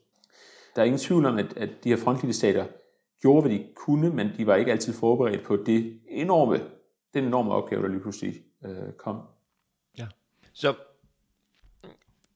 Der 0.76 0.82
er 0.82 0.86
ingen 0.86 1.00
tvivl 1.00 1.26
om, 1.26 1.38
at, 1.38 1.58
at 1.58 1.70
de 1.84 1.90
her 1.90 1.98
frontlinjestater 1.98 2.66
gjorde, 3.22 3.42
hvad 3.42 3.58
de 3.58 3.66
kunne, 3.76 4.10
men 4.10 4.30
de 4.38 4.48
var 4.48 4.56
ikke 4.56 4.72
altid 4.72 4.94
forberedt 4.94 5.44
på 5.44 5.56
det 5.66 6.00
enorme, 6.08 6.62
den 7.14 7.24
enorme 7.24 7.54
opgave, 7.54 7.82
der 7.82 7.88
lige 7.88 8.00
pludselig 8.00 8.36
øh, 8.66 8.94
kom. 8.98 9.22
Ja. 9.98 10.08
Så 10.54 10.74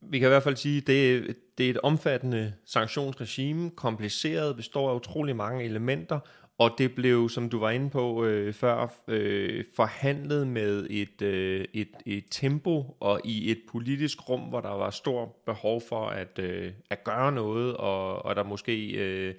vi 0.02 0.20
kan 0.20 0.28
i 0.28 0.30
hvert 0.30 0.44
fald 0.44 0.56
sige, 0.56 0.78
at 0.78 0.88
det, 0.88 1.36
det 1.58 1.66
er 1.66 1.70
et 1.70 1.80
omfattende 1.84 2.54
sanktionsregime, 2.66 3.70
kompliceret, 3.70 4.56
består 4.56 4.92
af 4.92 4.96
utrolig 4.96 5.36
mange 5.36 5.64
elementer, 5.64 6.20
og 6.62 6.72
det 6.78 6.96
blev, 6.96 7.30
som 7.30 7.50
du 7.50 7.60
var 7.60 7.70
inde 7.70 7.90
på 7.90 8.26
øh, 8.26 8.54
før, 8.54 8.88
øh, 9.08 9.64
forhandlet 9.76 10.48
med 10.48 10.88
et, 10.90 11.22
øh, 11.22 11.66
et, 11.74 11.90
et 12.06 12.24
tempo 12.32 12.98
og 13.00 13.22
i 13.24 13.52
et 13.52 13.62
politisk 13.72 14.30
rum, 14.30 14.40
hvor 14.40 14.62
der 14.62 14.70
var 14.70 14.90
stor 14.90 15.36
behov 15.46 15.82
for 15.90 16.06
at, 16.06 16.40
øh, 16.40 16.72
at 16.90 17.04
gøre 17.04 17.32
noget, 17.32 17.78
og, 17.78 18.26
og 18.26 18.36
der 18.36 18.44
måske 18.44 18.92
øh, 18.92 19.36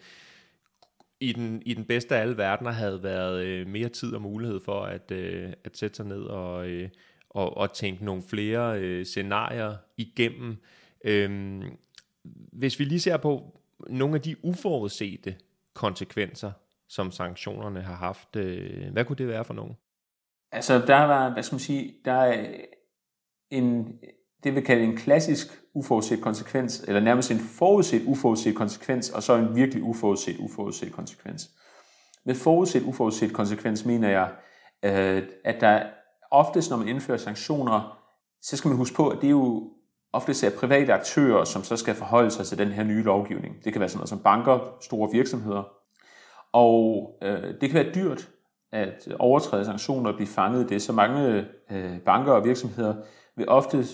i 1.21 1.33
den, 1.33 1.63
i 1.67 1.75
den 1.75 1.85
bedste 1.85 2.17
af 2.17 2.21
alle 2.21 2.37
verdener 2.37 2.71
havde 2.71 3.03
været 3.03 3.45
øh, 3.45 3.67
mere 3.67 3.89
tid 3.89 4.15
og 4.15 4.23
mulighed 4.23 4.61
for 4.65 4.83
at, 4.83 5.11
øh, 5.11 5.53
at 5.65 5.77
sætte 5.77 5.97
sig 5.97 6.07
ned 6.07 6.23
og, 6.23 6.69
øh, 6.69 6.89
og, 7.31 7.57
og 7.57 7.73
tænke 7.73 8.05
nogle 8.05 8.23
flere 8.31 8.81
øh, 8.81 9.07
scenarier 9.07 9.77
igennem. 9.97 10.57
Øh, 11.05 11.63
hvis 12.53 12.79
vi 12.79 12.85
lige 12.85 13.01
ser 13.01 13.17
på 13.17 13.61
nogle 13.91 14.15
af 14.15 14.21
de 14.21 14.45
uforudsete 14.45 15.37
konsekvenser, 15.75 16.53
som 16.95 17.11
sanktionerne 17.11 17.83
har 17.83 17.95
haft, 17.95 18.37
øh, 18.37 18.93
hvad 18.93 19.05
kunne 19.05 19.17
det 19.17 19.29
være 19.29 19.45
for 19.45 19.55
nogen? 19.55 19.75
Altså, 20.53 20.79
der 20.87 21.03
var, 21.03 21.33
hvad 21.33 21.43
skal 21.43 21.55
man 21.55 21.61
sige, 21.61 21.95
der 22.05 22.13
er 22.13 22.47
en, 23.51 23.99
det 24.45 24.55
vi 24.55 24.61
kalder 24.61 24.85
en 24.85 24.97
klassisk 24.97 25.47
uforudset 25.75 26.21
konsekvens, 26.21 26.85
eller 26.89 27.01
nærmest 27.01 27.31
en 27.31 27.39
forudset 27.39 28.03
uforudset 28.07 28.57
konsekvens, 28.57 29.11
og 29.11 29.23
så 29.23 29.37
en 29.37 29.57
virkelig 29.57 29.83
uforudset 29.83 30.37
uforudset 30.39 30.93
konsekvens. 30.93 31.51
Med 32.25 32.35
forudset 32.35 32.83
uforudset 32.83 33.33
konsekvens 33.33 33.85
mener 33.85 34.09
jeg, 34.09 34.33
øh, 34.83 35.23
at 35.45 35.61
der 35.61 35.83
oftest, 36.31 36.71
når 36.71 36.77
man 36.77 36.89
indfører 36.89 37.19
sanktioner, 37.19 37.99
så 38.43 38.57
skal 38.57 38.69
man 38.69 38.77
huske 38.77 38.97
på, 38.97 39.09
at 39.09 39.19
det 39.21 39.27
er 39.27 39.31
jo 39.31 39.71
oftest 40.13 40.45
er 40.45 40.51
private 40.61 40.93
aktører, 40.93 41.45
som 41.45 41.65
så 41.65 41.77
skal 41.77 41.95
forholde 41.95 42.31
sig 42.31 42.47
til 42.47 42.59
den 42.59 42.69
her 42.69 42.85
nye 42.85 43.03
lovgivning. 43.03 43.65
Det 43.65 43.73
kan 43.73 43.81
være 43.81 43.89
sådan 43.89 43.99
noget 43.99 44.09
som 44.09 44.23
banker, 44.23 44.77
store 44.81 45.11
virksomheder. 45.13 45.82
Og 46.53 47.11
øh, 47.23 47.55
det 47.61 47.71
kan 47.71 47.75
være 47.75 47.95
dyrt 47.95 48.29
at 48.73 49.09
overtræde 49.19 49.65
sanktioner 49.65 50.11
og 50.11 50.17
blive 50.17 50.29
fanget 50.29 50.65
i 50.65 50.75
det. 50.75 50.83
Så 50.83 50.93
mange 50.93 51.47
øh, 51.71 51.99
banker 52.01 52.33
og 52.33 52.45
virksomheder 52.45 52.95
vil 53.37 53.49
ofte 53.49 53.85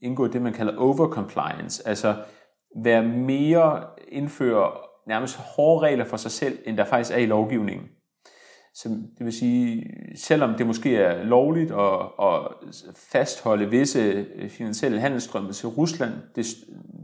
indgå 0.00 0.26
i 0.26 0.28
det, 0.28 0.42
man 0.42 0.52
kalder 0.52 0.76
overcompliance, 0.76 1.88
altså 1.88 2.14
være 2.82 3.02
mere 3.02 3.84
indføre 4.08 4.70
nærmest 5.06 5.36
hårde 5.36 5.86
regler 5.86 6.04
for 6.04 6.16
sig 6.16 6.30
selv, 6.30 6.58
end 6.66 6.76
der 6.76 6.84
faktisk 6.84 7.16
er 7.16 7.20
i 7.20 7.26
lovgivningen. 7.26 7.88
Så 8.74 8.88
det 8.88 9.24
vil 9.24 9.32
sige, 9.32 9.84
selvom 10.16 10.54
det 10.54 10.66
måske 10.66 10.96
er 10.96 11.24
lovligt 11.24 11.70
at, 11.70 12.00
at 12.22 12.40
fastholde 13.12 13.70
visse 13.70 14.26
øh, 14.34 14.50
finansielle 14.50 15.00
handelsstrømme 15.00 15.52
til 15.52 15.68
Rusland, 15.68 16.12
det 16.36 16.46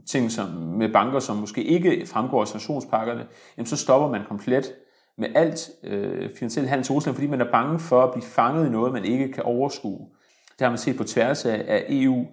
ting 0.06 0.30
som 0.30 0.48
med 0.48 0.92
banker, 0.92 1.18
som 1.18 1.36
måske 1.36 1.64
ikke 1.64 2.06
fremgår 2.06 2.40
af 2.40 2.48
sanktionspakkerne, 2.48 3.26
jamen 3.56 3.66
så 3.66 3.76
stopper 3.76 4.08
man 4.08 4.20
komplet 4.28 4.72
med 5.18 5.28
alt 5.34 5.70
øh, 5.84 6.30
finansiel 6.36 6.66
handel 6.66 6.84
til 6.84 6.92
Rusland, 6.92 7.14
fordi 7.14 7.26
man 7.26 7.40
er 7.40 7.50
bange 7.50 7.80
for 7.80 8.02
at 8.02 8.12
blive 8.12 8.24
fanget 8.24 8.66
i 8.66 8.70
noget, 8.70 8.92
man 8.92 9.04
ikke 9.04 9.32
kan 9.32 9.42
overskue. 9.42 10.08
Det 10.58 10.60
har 10.60 10.68
man 10.68 10.78
set 10.78 10.96
på 10.96 11.04
tværs 11.04 11.44
af, 11.44 11.64
af 11.68 11.84
EU, 11.88 12.26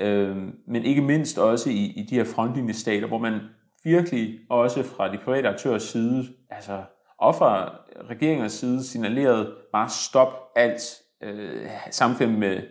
øh, 0.00 0.36
men 0.68 0.84
ikke 0.84 1.02
mindst 1.02 1.38
også 1.38 1.70
i, 1.70 1.92
i 1.96 2.06
de 2.10 2.14
her 2.14 2.24
frontlinjestater, 2.24 3.08
hvor 3.08 3.18
man 3.18 3.40
virkelig 3.84 4.38
også 4.50 4.82
fra 4.82 5.12
de 5.12 5.18
private 5.24 5.48
aktørers 5.48 5.82
side, 5.82 6.24
altså 6.50 6.82
og 7.18 7.34
fra 7.34 7.76
regeringers 8.10 8.52
side 8.52 8.84
signaleret 8.84 9.54
bare 9.72 9.88
stop 9.88 10.52
alt 10.56 10.82
øh, 11.22 11.68
samfund 11.90 12.36
med, 12.36 12.62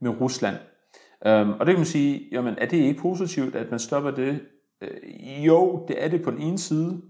med 0.00 0.20
Rusland. 0.20 0.56
Um, 1.26 1.50
og 1.50 1.66
det 1.66 1.66
kan 1.66 1.78
man 1.78 1.86
sige, 1.86 2.28
jamen 2.32 2.54
er 2.58 2.66
det 2.66 2.76
ikke 2.76 3.00
positivt, 3.00 3.54
at 3.54 3.70
man 3.70 3.78
stopper 3.78 4.10
det? 4.10 4.40
Øh, 4.82 5.46
jo, 5.46 5.84
det 5.88 6.04
er 6.04 6.08
det 6.08 6.22
på 6.22 6.30
den 6.30 6.40
ene 6.40 6.58
side, 6.58 7.02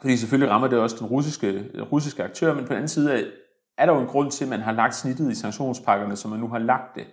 fordi 0.00 0.16
selvfølgelig 0.16 0.50
rammer 0.50 0.68
det 0.68 0.78
også 0.78 0.96
den 0.98 1.06
russiske, 1.06 1.70
øh, 1.74 1.92
russiske 1.92 2.24
aktør, 2.24 2.54
men 2.54 2.64
på 2.64 2.68
den 2.68 2.76
anden 2.76 2.88
side 2.88 3.26
er 3.78 3.86
der 3.86 3.92
jo 3.92 4.00
en 4.00 4.06
grund 4.06 4.30
til, 4.30 4.44
at 4.44 4.50
man 4.50 4.60
har 4.60 4.72
lagt 4.72 4.94
snittet 4.94 5.30
i 5.30 5.34
sanktionspakkerne, 5.34 6.16
som 6.16 6.30
man 6.30 6.40
nu 6.40 6.48
har 6.48 6.58
lagt 6.58 6.94
det. 6.94 7.06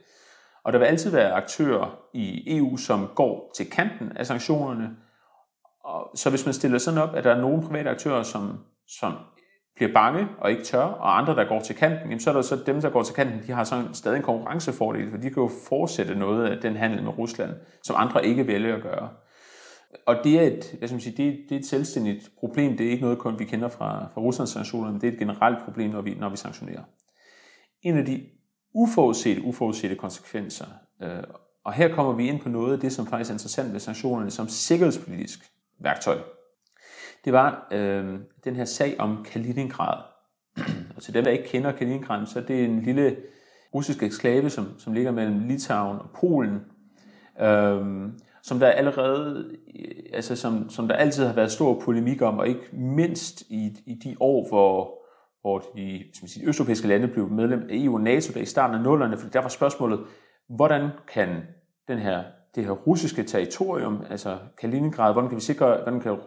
Og 0.64 0.74
der 0.74 0.80
vil 0.80 0.86
altid 0.86 1.12
være 1.12 1.32
aktører 1.32 2.00
i 2.14 2.58
EU, 2.58 2.78
som 2.78 3.08
går 3.16 3.52
til 3.56 3.70
kanten 3.70 4.18
af 4.18 4.26
sanktionerne, 4.26 4.90
og 5.84 6.12
så 6.16 6.30
hvis 6.30 6.46
man 6.46 6.54
stiller 6.54 6.78
sådan 6.78 7.02
op, 7.02 7.16
at 7.16 7.24
der 7.24 7.36
er 7.36 7.42
nogle 7.42 7.68
private 7.68 7.90
aktører, 7.90 8.24
som, 8.24 8.60
som 8.88 9.14
bliver 9.76 9.94
bange 9.94 10.28
og 10.42 10.52
ikke 10.52 10.64
tør, 10.64 10.84
og 10.84 11.18
andre, 11.18 11.36
der 11.36 11.44
går 11.44 11.60
til 11.60 11.76
kanten, 11.76 12.10
jamen 12.10 12.20
så 12.20 12.30
er 12.30 12.34
der 12.34 12.42
så 12.42 12.56
dem, 12.66 12.82
der 12.82 12.90
går 12.90 13.04
til 13.04 13.16
kanten, 13.16 13.48
de 13.48 13.52
har 13.52 13.64
sådan 13.64 13.94
stadig 13.94 14.18
en 14.18 14.24
konkurrencefordel, 14.24 15.12
for 15.12 15.18
de 15.18 15.30
kan 15.30 15.44
jo 15.44 15.50
fortsætte 15.70 16.16
noget 16.16 16.48
af 16.48 16.62
den 16.62 16.76
handel 16.76 17.04
med 17.04 17.18
Rusland, 17.18 17.52
som 17.84 17.96
andre 18.00 18.26
ikke 18.26 18.48
vælger 18.48 18.76
at 18.76 18.82
gøre. 18.82 19.10
Og 20.06 20.16
det 20.24 20.40
er 20.40 20.42
et, 20.42 20.78
jeg 20.82 20.90
skal 20.90 21.02
sige, 21.02 21.18
det, 21.18 21.40
det 21.50 21.56
er 21.56 21.60
et 21.60 21.66
selvstændigt 21.66 22.32
problem. 22.38 22.78
Det 22.78 22.88
er 22.88 22.92
ikke 22.92 23.04
noget, 23.04 23.20
kun 23.20 23.40
vi 23.40 23.46
kender 23.46 23.70
fra, 23.70 24.08
fra 24.14 24.22
Ruslands 24.22 24.50
sanktioner, 24.50 24.92
men 24.92 25.02
det 25.02 25.08
er 25.08 25.12
et 25.12 25.20
generelt 25.20 25.58
problem, 25.66 25.90
når 25.90 26.02
vi, 26.02 26.14
når 26.14 26.30
vi 26.30 26.38
sanktionerer. 26.38 26.84
En 27.82 27.98
af 27.98 28.06
de 28.06 28.26
uforudsete, 28.74 29.42
uforudsete 29.42 29.96
konsekvenser, 29.96 30.66
øh, 31.02 31.24
og 31.64 31.74
her 31.74 31.96
kommer 31.96 32.14
vi 32.14 32.28
ind 32.28 32.40
på 32.40 32.50
noget 32.50 32.74
af 32.74 32.80
det, 32.80 32.94
som 32.94 33.08
faktisk 33.08 33.30
er 33.30 33.34
interessant 33.34 33.74
ved 33.74 33.80
sanktionerne 33.80 34.32
som 34.32 34.48
sikkerhedspolitisk 34.48 35.52
værktøj. 35.80 36.18
Det 37.26 37.34
var 37.34 37.68
øh, 37.72 38.20
den 38.44 38.56
her 38.56 38.66
sag 38.66 38.96
om 39.00 39.26
Kaliningrad. 39.26 40.04
og 40.96 41.02
til 41.02 41.14
dem, 41.14 41.24
der 41.24 41.32
ikke 41.32 41.48
kender 41.48 41.72
Kaliningrad, 41.72 42.26
så 42.26 42.40
er 42.40 42.44
det 42.44 42.64
en 42.64 42.82
lille 42.82 43.18
russisk 43.74 44.04
eksklave, 44.04 44.50
som, 44.50 44.80
som 44.80 44.94
ligger 44.94 45.12
mellem 45.12 45.40
Litauen 45.40 46.00
og 46.00 46.10
Polen, 46.20 46.60
øh, 47.42 48.10
som 48.46 48.60
der 48.60 48.68
allerede, 48.68 49.56
øh, 49.80 50.04
altså 50.14 50.36
som, 50.36 50.70
som 50.70 50.88
der 50.88 50.96
altid 50.96 51.26
har 51.26 51.34
været 51.34 51.52
stor 51.52 51.80
polemik 51.80 52.22
om, 52.22 52.40
og 52.40 52.48
ikke 52.48 52.70
mindst 52.74 53.42
i, 53.42 53.72
i 53.86 53.94
de 54.04 54.16
år, 54.20 54.48
hvor, 54.48 55.00
hvor 55.42 55.60
de, 55.60 56.04
som 56.14 56.28
siger, 56.28 56.50
østeuropæiske 56.50 56.88
lande 56.88 57.08
blev 57.08 57.30
medlem 57.30 57.62
af 57.62 57.68
EU 57.70 57.94
og 57.94 58.02
NATO 58.02 58.34
der 58.34 58.40
i 58.40 58.46
starten 58.46 58.76
af 58.76 58.84
nullerne, 58.84 59.18
fordi 59.18 59.32
der 59.34 59.42
var 59.42 59.50
spørgsmålet, 59.50 60.00
hvordan 60.50 60.90
kan 61.14 61.30
den 61.88 61.98
her 61.98 62.24
det 62.56 62.66
her 62.66 62.72
russiske 62.72 63.24
territorium, 63.24 64.06
altså 64.10 64.38
Kaliningrad, 64.62 65.14
hvordan 65.14 65.30
kan 65.30 65.36
vi 65.36 65.42
sikre, 65.42 65.68
hvordan 65.68 66.02
kan 66.02 66.18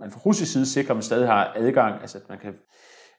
man 0.00 0.10
fra 0.10 0.20
russisk 0.26 0.52
side 0.52 0.66
sikre, 0.66 0.90
at 0.90 0.96
man 0.96 1.02
stadig 1.02 1.28
har 1.28 1.52
adgang, 1.56 2.00
altså 2.00 2.18
at 2.18 2.28
man 2.28 2.38
kan 2.38 2.54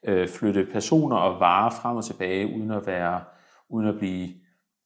øh, 0.08 0.30
flytte 0.30 0.68
personer 0.72 1.16
og 1.16 1.40
varer 1.40 1.72
frem 1.82 1.98
og 1.98 2.06
tilbage, 2.06 2.56
uden 2.56 2.72
at 2.72 2.88
være, 2.88 3.22
uden 3.70 3.88
at 3.88 3.98
blive, 3.98 4.30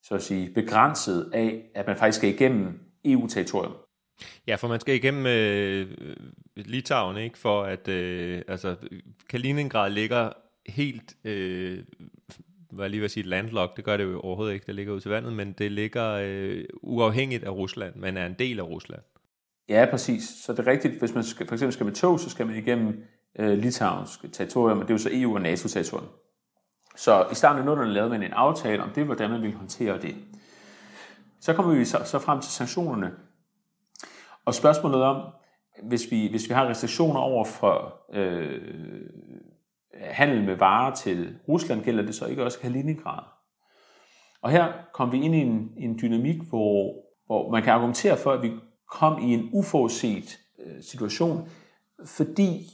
så 0.03 0.15
at 0.15 0.21
sige, 0.21 0.53
begrænset 0.53 1.31
af, 1.33 1.71
at 1.75 1.87
man 1.87 1.97
faktisk 1.97 2.17
skal 2.17 2.29
igennem 2.29 2.86
EU-territorium. 3.13 3.73
Ja, 4.47 4.55
for 4.55 4.67
man 4.67 4.79
skal 4.79 4.95
igennem 4.95 5.25
øh, 5.25 5.87
Litauen, 6.55 7.17
ikke? 7.17 7.37
For 7.37 7.63
at, 7.63 7.87
øh, 7.87 8.41
altså, 8.47 8.75
Kaliningrad 9.29 9.91
ligger 9.91 10.29
helt 10.67 11.15
øh, 11.23 11.83
hvad 12.71 12.85
jeg 12.85 12.89
lige 12.89 13.01
vil 13.01 13.09
sige, 13.09 13.23
landlocked, 13.23 13.75
det 13.75 13.85
gør 13.85 13.97
det 13.97 14.03
jo 14.03 14.19
overhovedet 14.19 14.53
ikke, 14.53 14.65
det 14.65 14.75
ligger 14.75 14.93
ud 14.93 14.99
til 14.99 15.11
vandet, 15.11 15.33
men 15.33 15.51
det 15.51 15.71
ligger 15.71 16.19
øh, 16.23 16.63
uafhængigt 16.81 17.43
af 17.43 17.49
Rusland, 17.49 17.95
men 17.95 18.17
er 18.17 18.25
en 18.25 18.35
del 18.39 18.59
af 18.59 18.63
Rusland. 18.63 19.01
Ja, 19.69 19.85
præcis. 19.91 20.23
Så 20.23 20.51
det 20.51 20.59
er 20.59 20.67
rigtigt, 20.67 20.99
hvis 20.99 21.13
man 21.13 21.23
skal, 21.23 21.47
for 21.47 21.55
eksempel 21.55 21.73
skal 21.73 21.85
med 21.85 21.93
tog, 21.93 22.19
så 22.19 22.29
skal 22.29 22.47
man 22.47 22.55
igennem 22.55 23.03
øh, 23.39 23.57
Litauens 23.57 24.19
territorium, 24.33 24.79
og 24.79 24.83
det 24.83 24.89
er 24.89 24.93
jo 24.93 24.97
så 24.97 25.09
EU- 25.11 25.33
og 25.33 25.41
NATO-territorium. 25.41 26.09
Så 26.95 27.27
i 27.31 27.35
starten 27.35 27.67
af 27.67 27.75
00'erne 27.75 27.83
lavede 27.83 28.09
man 28.09 28.23
en 28.23 28.33
aftale 28.33 28.83
om 28.83 28.89
det, 28.89 29.05
hvordan 29.05 29.29
man 29.29 29.41
ville 29.41 29.57
håndtere 29.57 30.01
det. 30.01 30.15
Så 31.41 31.53
kommer 31.53 31.73
vi 31.73 31.85
så, 31.85 32.01
så 32.05 32.19
frem 32.19 32.41
til 32.41 32.51
sanktionerne. 32.51 33.11
Og 34.45 34.53
spørgsmålet 34.53 35.01
om, 35.01 35.31
hvis 35.83 36.11
vi, 36.11 36.27
hvis 36.29 36.49
vi 36.49 36.53
har 36.53 36.69
restriktioner 36.69 37.19
over 37.19 37.45
for 37.45 38.01
øh, 38.13 38.61
handel 39.93 40.43
med 40.43 40.55
varer 40.55 40.95
til 40.95 41.35
Rusland, 41.47 41.83
gælder 41.83 42.05
det 42.05 42.15
så 42.15 42.25
ikke 42.25 42.43
også 42.43 42.59
Kaliningrad. 42.59 43.23
Og 44.41 44.51
her 44.51 44.73
kom 44.93 45.11
vi 45.11 45.21
ind 45.21 45.35
i 45.35 45.37
en, 45.37 45.71
en 45.77 45.99
dynamik, 46.01 46.41
hvor, 46.49 46.93
hvor 47.25 47.51
man 47.51 47.63
kan 47.63 47.73
argumentere 47.73 48.17
for, 48.17 48.31
at 48.31 48.41
vi 48.41 48.51
kom 48.91 49.21
i 49.21 49.33
en 49.33 49.49
uforudset 49.53 50.39
øh, 50.65 50.83
situation, 50.83 51.49
fordi 52.05 52.65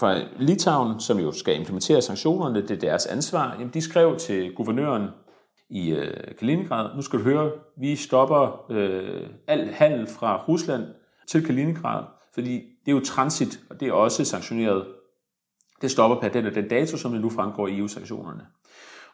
fra 0.00 0.20
Litauen, 0.38 1.00
som 1.00 1.18
jo 1.18 1.32
skal 1.32 1.58
implementere 1.58 2.02
sanktionerne, 2.02 2.62
det 2.62 2.70
er 2.70 2.80
deres 2.80 3.06
ansvar, 3.06 3.52
jamen 3.52 3.74
de 3.74 3.80
skrev 3.80 4.16
til 4.16 4.54
guvernøren 4.54 5.08
i 5.70 5.90
øh, 5.90 6.36
Kaliningrad, 6.38 6.96
nu 6.96 7.02
skal 7.02 7.18
du 7.18 7.24
høre, 7.24 7.50
vi 7.76 7.96
stopper 7.96 8.66
øh, 8.70 9.26
al 9.46 9.68
handel 9.72 10.06
fra 10.06 10.44
Rusland 10.48 10.84
til 11.28 11.46
Kaliningrad, 11.46 12.04
fordi 12.34 12.52
det 12.52 12.92
er 12.92 12.96
jo 12.96 13.00
transit, 13.00 13.60
og 13.70 13.80
det 13.80 13.88
er 13.88 13.92
også 13.92 14.24
sanktioneret. 14.24 14.86
Det 15.82 15.90
stopper 15.90 16.20
per 16.20 16.28
den 16.28 16.46
og 16.46 16.54
den 16.54 16.68
dato, 16.68 16.96
som 16.96 17.12
det 17.12 17.20
nu 17.20 17.30
fremgår 17.30 17.68
i 17.68 17.78
EU-sanktionerne. 17.78 18.46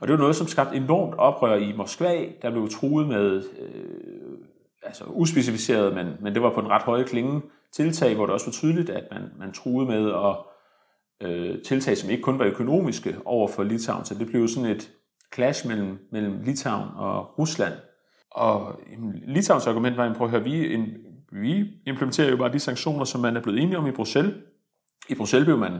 Og 0.00 0.08
det 0.08 0.12
var 0.12 0.18
noget, 0.18 0.36
som 0.36 0.46
skabte 0.46 0.76
enormt 0.76 1.14
oprør 1.14 1.56
i 1.56 1.72
Moskva, 1.76 2.26
der 2.42 2.50
blev 2.50 2.68
truet 2.68 3.08
med, 3.08 3.42
øh, 3.58 4.38
altså 4.82 5.04
uspecificeret, 5.04 5.94
men, 5.94 6.06
men 6.20 6.34
det 6.34 6.42
var 6.42 6.50
på 6.50 6.60
en 6.60 6.68
ret 6.68 6.82
høje 6.82 7.04
klinge. 7.04 7.42
Tiltag, 7.72 8.14
hvor 8.14 8.26
det 8.26 8.32
også 8.32 8.46
var 8.46 8.52
tydeligt, 8.52 8.90
at 8.90 9.04
man, 9.10 9.22
man 9.38 9.52
truede 9.52 9.86
med 9.86 10.12
at 10.12 10.36
øh, 11.28 11.62
tiltag, 11.62 11.96
som 11.96 12.10
ikke 12.10 12.22
kun 12.22 12.38
var 12.38 12.44
økonomiske 12.44 13.16
over 13.24 13.48
for 13.48 13.62
Litauen, 13.62 14.04
så 14.04 14.14
det 14.14 14.26
blev 14.26 14.48
sådan 14.48 14.70
et 14.70 14.92
clash 15.34 15.66
mellem, 15.68 15.98
mellem 16.12 16.42
Litauen 16.42 16.88
og 16.96 17.38
Rusland. 17.38 17.74
Og 18.30 18.80
jamen, 18.92 19.22
Litauens 19.26 19.66
argument 19.66 19.96
var, 19.96 20.24
at 20.24 20.30
høre, 20.30 20.44
vi, 20.44 20.74
en, 20.74 20.88
vi 21.32 21.64
implementerer 21.86 22.30
jo 22.30 22.36
bare 22.36 22.52
de 22.52 22.58
sanktioner, 22.58 23.04
som 23.04 23.20
man 23.20 23.36
er 23.36 23.40
blevet 23.40 23.60
enige 23.60 23.78
om 23.78 23.86
i 23.86 23.90
Bruxelles. 23.90 24.34
I 25.08 25.14
Bruxelles 25.14 25.46
blev 25.46 25.58
man 25.58 25.78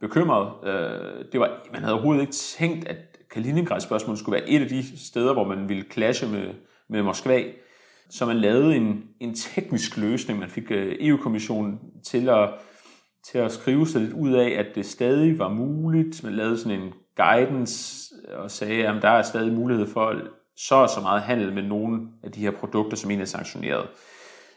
bekymret. 0.00 0.68
Øh, 0.68 1.24
det 1.32 1.40
var, 1.40 1.50
man 1.72 1.80
havde 1.80 1.94
overhovedet 1.94 2.20
ikke 2.20 2.32
tænkt, 2.32 2.88
at 2.88 2.96
Kaliningrad-spørgsmålet 3.30 4.18
skulle 4.18 4.40
være 4.40 4.48
et 4.48 4.60
af 4.60 4.68
de 4.68 4.98
steder, 4.98 5.32
hvor 5.32 5.44
man 5.44 5.68
ville 5.68 5.84
clashe 5.92 6.26
med, 6.28 6.54
med 6.88 7.02
Moskva. 7.02 7.42
Så 8.10 8.26
man 8.26 8.36
lavede 8.36 8.76
en, 8.76 9.04
en 9.20 9.34
teknisk 9.34 9.96
løsning. 9.96 10.38
Man 10.38 10.50
fik 10.50 10.70
øh, 10.70 10.96
EU-kommissionen 11.00 11.78
til 12.04 12.28
at, 12.28 12.50
til 13.30 13.38
at 13.38 13.52
skrive 13.52 13.86
sig 13.86 14.00
lidt 14.00 14.12
ud 14.12 14.32
af, 14.32 14.48
at 14.48 14.66
det 14.74 14.86
stadig 14.86 15.38
var 15.38 15.48
muligt. 15.48 16.24
Man 16.24 16.32
lavede 16.32 16.58
sådan 16.58 16.80
en 16.80 16.92
guidance 17.16 18.13
og 18.32 18.50
sagde, 18.50 18.88
at 18.88 19.02
der 19.02 19.08
er 19.08 19.22
stadig 19.22 19.52
mulighed 19.52 19.86
for 19.86 20.14
så 20.56 20.74
og 20.74 20.88
så 20.88 21.00
meget 21.00 21.22
handel 21.22 21.52
med 21.52 21.62
nogle 21.62 22.08
af 22.22 22.32
de 22.32 22.40
her 22.40 22.50
produkter, 22.50 22.96
som 22.96 23.10
egentlig 23.10 23.22
er 23.22 23.28
sanktioneret. 23.28 23.88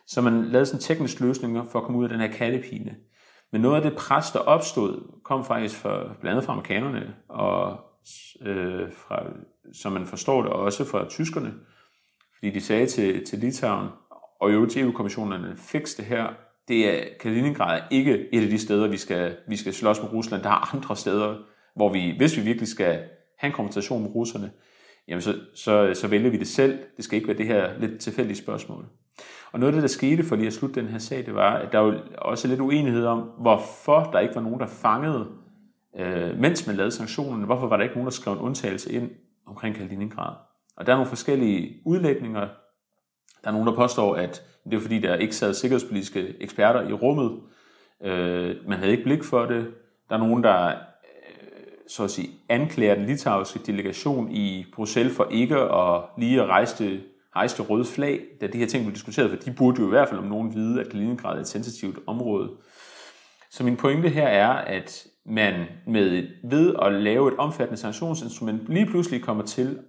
Så 0.08 0.21
man 0.21 0.45
lavede 0.45 0.65
sådan 0.65 0.77
en 0.77 0.84
teknisk 0.84 1.19
løsning 1.19 1.71
for 1.71 1.80
at 1.80 1.86
komme 1.86 1.99
ud 1.99 2.03
af 2.03 2.10
den 2.10 2.19
her 2.19 2.32
kattepine. 2.32 2.95
Men 3.51 3.62
noget 3.62 3.75
af 3.75 3.82
det 3.82 3.95
pres, 3.97 4.32
der 4.32 4.39
opstod, 4.39 5.21
kom 5.23 5.45
faktisk 5.45 5.75
fra, 5.75 6.03
blandt 6.03 6.27
andet 6.27 6.43
fra 6.43 6.53
amerikanerne, 6.53 7.15
og 7.30 7.80
øh, 8.41 8.91
fra, 8.93 9.23
som 9.73 9.91
man 9.91 10.06
forstår 10.06 10.41
det, 10.41 10.51
også 10.51 10.86
fra 10.86 11.10
tyskerne. 11.10 11.53
Fordi 12.36 12.49
de 12.49 12.62
sagde 12.62 12.86
til, 12.86 13.25
til 13.25 13.39
Litauen, 13.39 13.89
og 14.41 14.53
jo 14.53 14.65
til 14.65 14.82
EU-kommissionerne, 14.82 15.58
fix 15.58 15.95
det 15.97 16.06
her. 16.06 16.27
Det 16.67 16.89
er, 16.89 17.03
Kaliningrad 17.19 17.80
er 17.80 17.84
ikke 17.91 18.27
et 18.34 18.43
af 18.43 18.49
de 18.49 18.60
steder, 18.60 18.88
vi 18.88 18.97
skal, 18.97 19.38
vi 19.47 19.56
skal 19.56 19.73
slås 19.73 20.01
med 20.01 20.13
Rusland. 20.13 20.43
Der 20.43 20.49
er 20.49 20.75
andre 20.75 20.95
steder, 20.95 21.38
hvor 21.75 21.93
vi, 21.93 22.13
hvis 22.17 22.38
vi 22.38 22.41
virkelig 22.41 22.67
skal 22.67 23.03
have 23.38 23.47
en 23.47 23.54
konfrontation 23.54 24.02
med 24.02 24.15
russerne, 24.15 24.52
jamen 25.08 25.21
så, 25.21 25.36
så, 25.56 25.93
så 25.93 26.08
vælger 26.08 26.30
vi 26.30 26.38
det 26.38 26.47
selv. 26.47 26.80
Det 26.97 27.06
skal 27.06 27.15
ikke 27.15 27.28
være 27.28 27.38
det 27.38 27.47
her 27.47 27.80
lidt 27.80 28.00
tilfældige 28.00 28.38
spørgsmål. 28.38 28.86
Og 29.52 29.60
noget 29.60 29.73
af 29.73 29.76
det, 29.76 29.82
der 29.82 29.88
skete 29.88 30.23
for 30.23 30.36
lige 30.36 30.47
at 30.47 30.54
slutte 30.54 30.82
den 30.82 30.89
her 30.89 31.00
sag, 31.00 31.26
det 31.26 31.36
var, 31.36 31.54
at 31.54 31.71
der 31.71 31.80
var 31.80 32.02
også 32.17 32.47
lidt 32.47 32.60
uenighed 32.60 33.06
om, 33.06 33.19
hvorfor 33.19 34.10
der 34.13 34.19
ikke 34.19 34.36
var 34.36 34.41
nogen, 34.41 34.60
der 34.60 34.67
fangede, 34.67 35.28
øh, 35.97 36.39
mens 36.39 36.67
man 36.67 36.76
lavede 36.76 36.91
sanktionerne, 36.91 37.45
hvorfor 37.45 37.67
var 37.67 37.78
der 37.78 37.84
ikke 37.84 37.95
nogen, 37.95 38.06
der 38.06 38.12
skrev 38.12 38.34
en 38.34 38.39
undtagelse 38.39 38.91
ind 38.91 39.12
omkring 39.45 39.76
Kaliningrad. 39.76 40.36
Og 40.78 40.86
der 40.86 40.91
er 40.91 40.95
nogle 40.95 41.10
forskellige 41.10 41.82
udlægninger. 41.86 42.47
Der 43.43 43.47
er 43.47 43.52
nogen, 43.52 43.67
der 43.67 43.76
påstår, 43.76 44.15
at 44.15 44.43
det 44.63 44.73
er 44.73 44.82
fordi, 44.82 45.00
der 45.00 45.15
ikke 45.15 45.36
sad 45.36 45.54
sikkerhedspolitiske 45.54 46.36
eksperter 46.39 46.89
i 46.89 46.93
rummet. 46.93 47.39
Øh, 48.04 48.56
man 48.67 48.78
havde 48.78 48.91
ikke 48.91 49.04
blik 49.04 49.23
for 49.23 49.45
det. 49.45 49.67
Der 50.10 50.15
er 50.15 50.19
nogen, 50.19 50.43
der 50.43 50.76
så 51.88 52.04
at 52.04 52.12
sige, 52.12 52.30
anklager 52.50 52.95
den 52.95 53.06
litauiske 53.06 53.60
delegation 53.60 54.32
i 54.32 54.65
Bruxelles 54.73 55.15
for 55.15 55.28
ikke 55.32 55.56
at 55.56 56.02
lige 56.17 56.41
at 56.41 56.47
rejse 56.47 56.84
det, 56.84 57.04
rejse 57.36 57.58
det 57.58 57.69
røde 57.69 57.86
flag, 57.86 58.21
da 58.41 58.47
de 58.47 58.58
her 58.58 58.67
ting 58.67 58.84
blev 58.84 58.95
diskuteret, 58.95 59.30
for 59.30 59.38
de 59.38 59.54
burde 59.58 59.82
jo 59.82 59.88
i 59.88 59.89
hvert 59.89 60.10
fald 60.10 60.19
om 60.19 60.26
nogen 60.26 60.56
vide, 60.56 60.82
at 60.82 60.89
Kaliningrad 60.89 61.36
er 61.36 61.41
et 61.41 61.47
sensitivt 61.47 62.00
område. 62.08 62.50
Så 63.52 63.63
min 63.63 63.78
pointe 63.78 64.10
her 64.10 64.28
er, 64.28 64.50
at 64.50 65.08
man 65.26 65.65
med 65.88 66.28
ved 66.43 66.76
at 66.82 66.93
lave 66.93 67.28
et 67.28 67.38
omfattende 67.38 67.82
sanktionsinstrument 67.82 68.69
lige 68.69 68.86
pludselig 68.86 69.21
kommer 69.21 69.43
til 69.43 69.80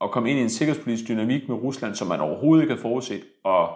at 0.00 0.10
komme 0.10 0.30
ind 0.30 0.38
i 0.38 0.42
en 0.42 0.50
sikkerhedspolitisk 0.50 1.08
dynamik 1.08 1.48
med 1.48 1.56
Rusland, 1.56 1.94
som 1.94 2.08
man 2.08 2.20
overhovedet 2.20 2.62
ikke 2.62 2.74
har 2.74 2.80
forudset, 2.80 3.22
og 3.44 3.68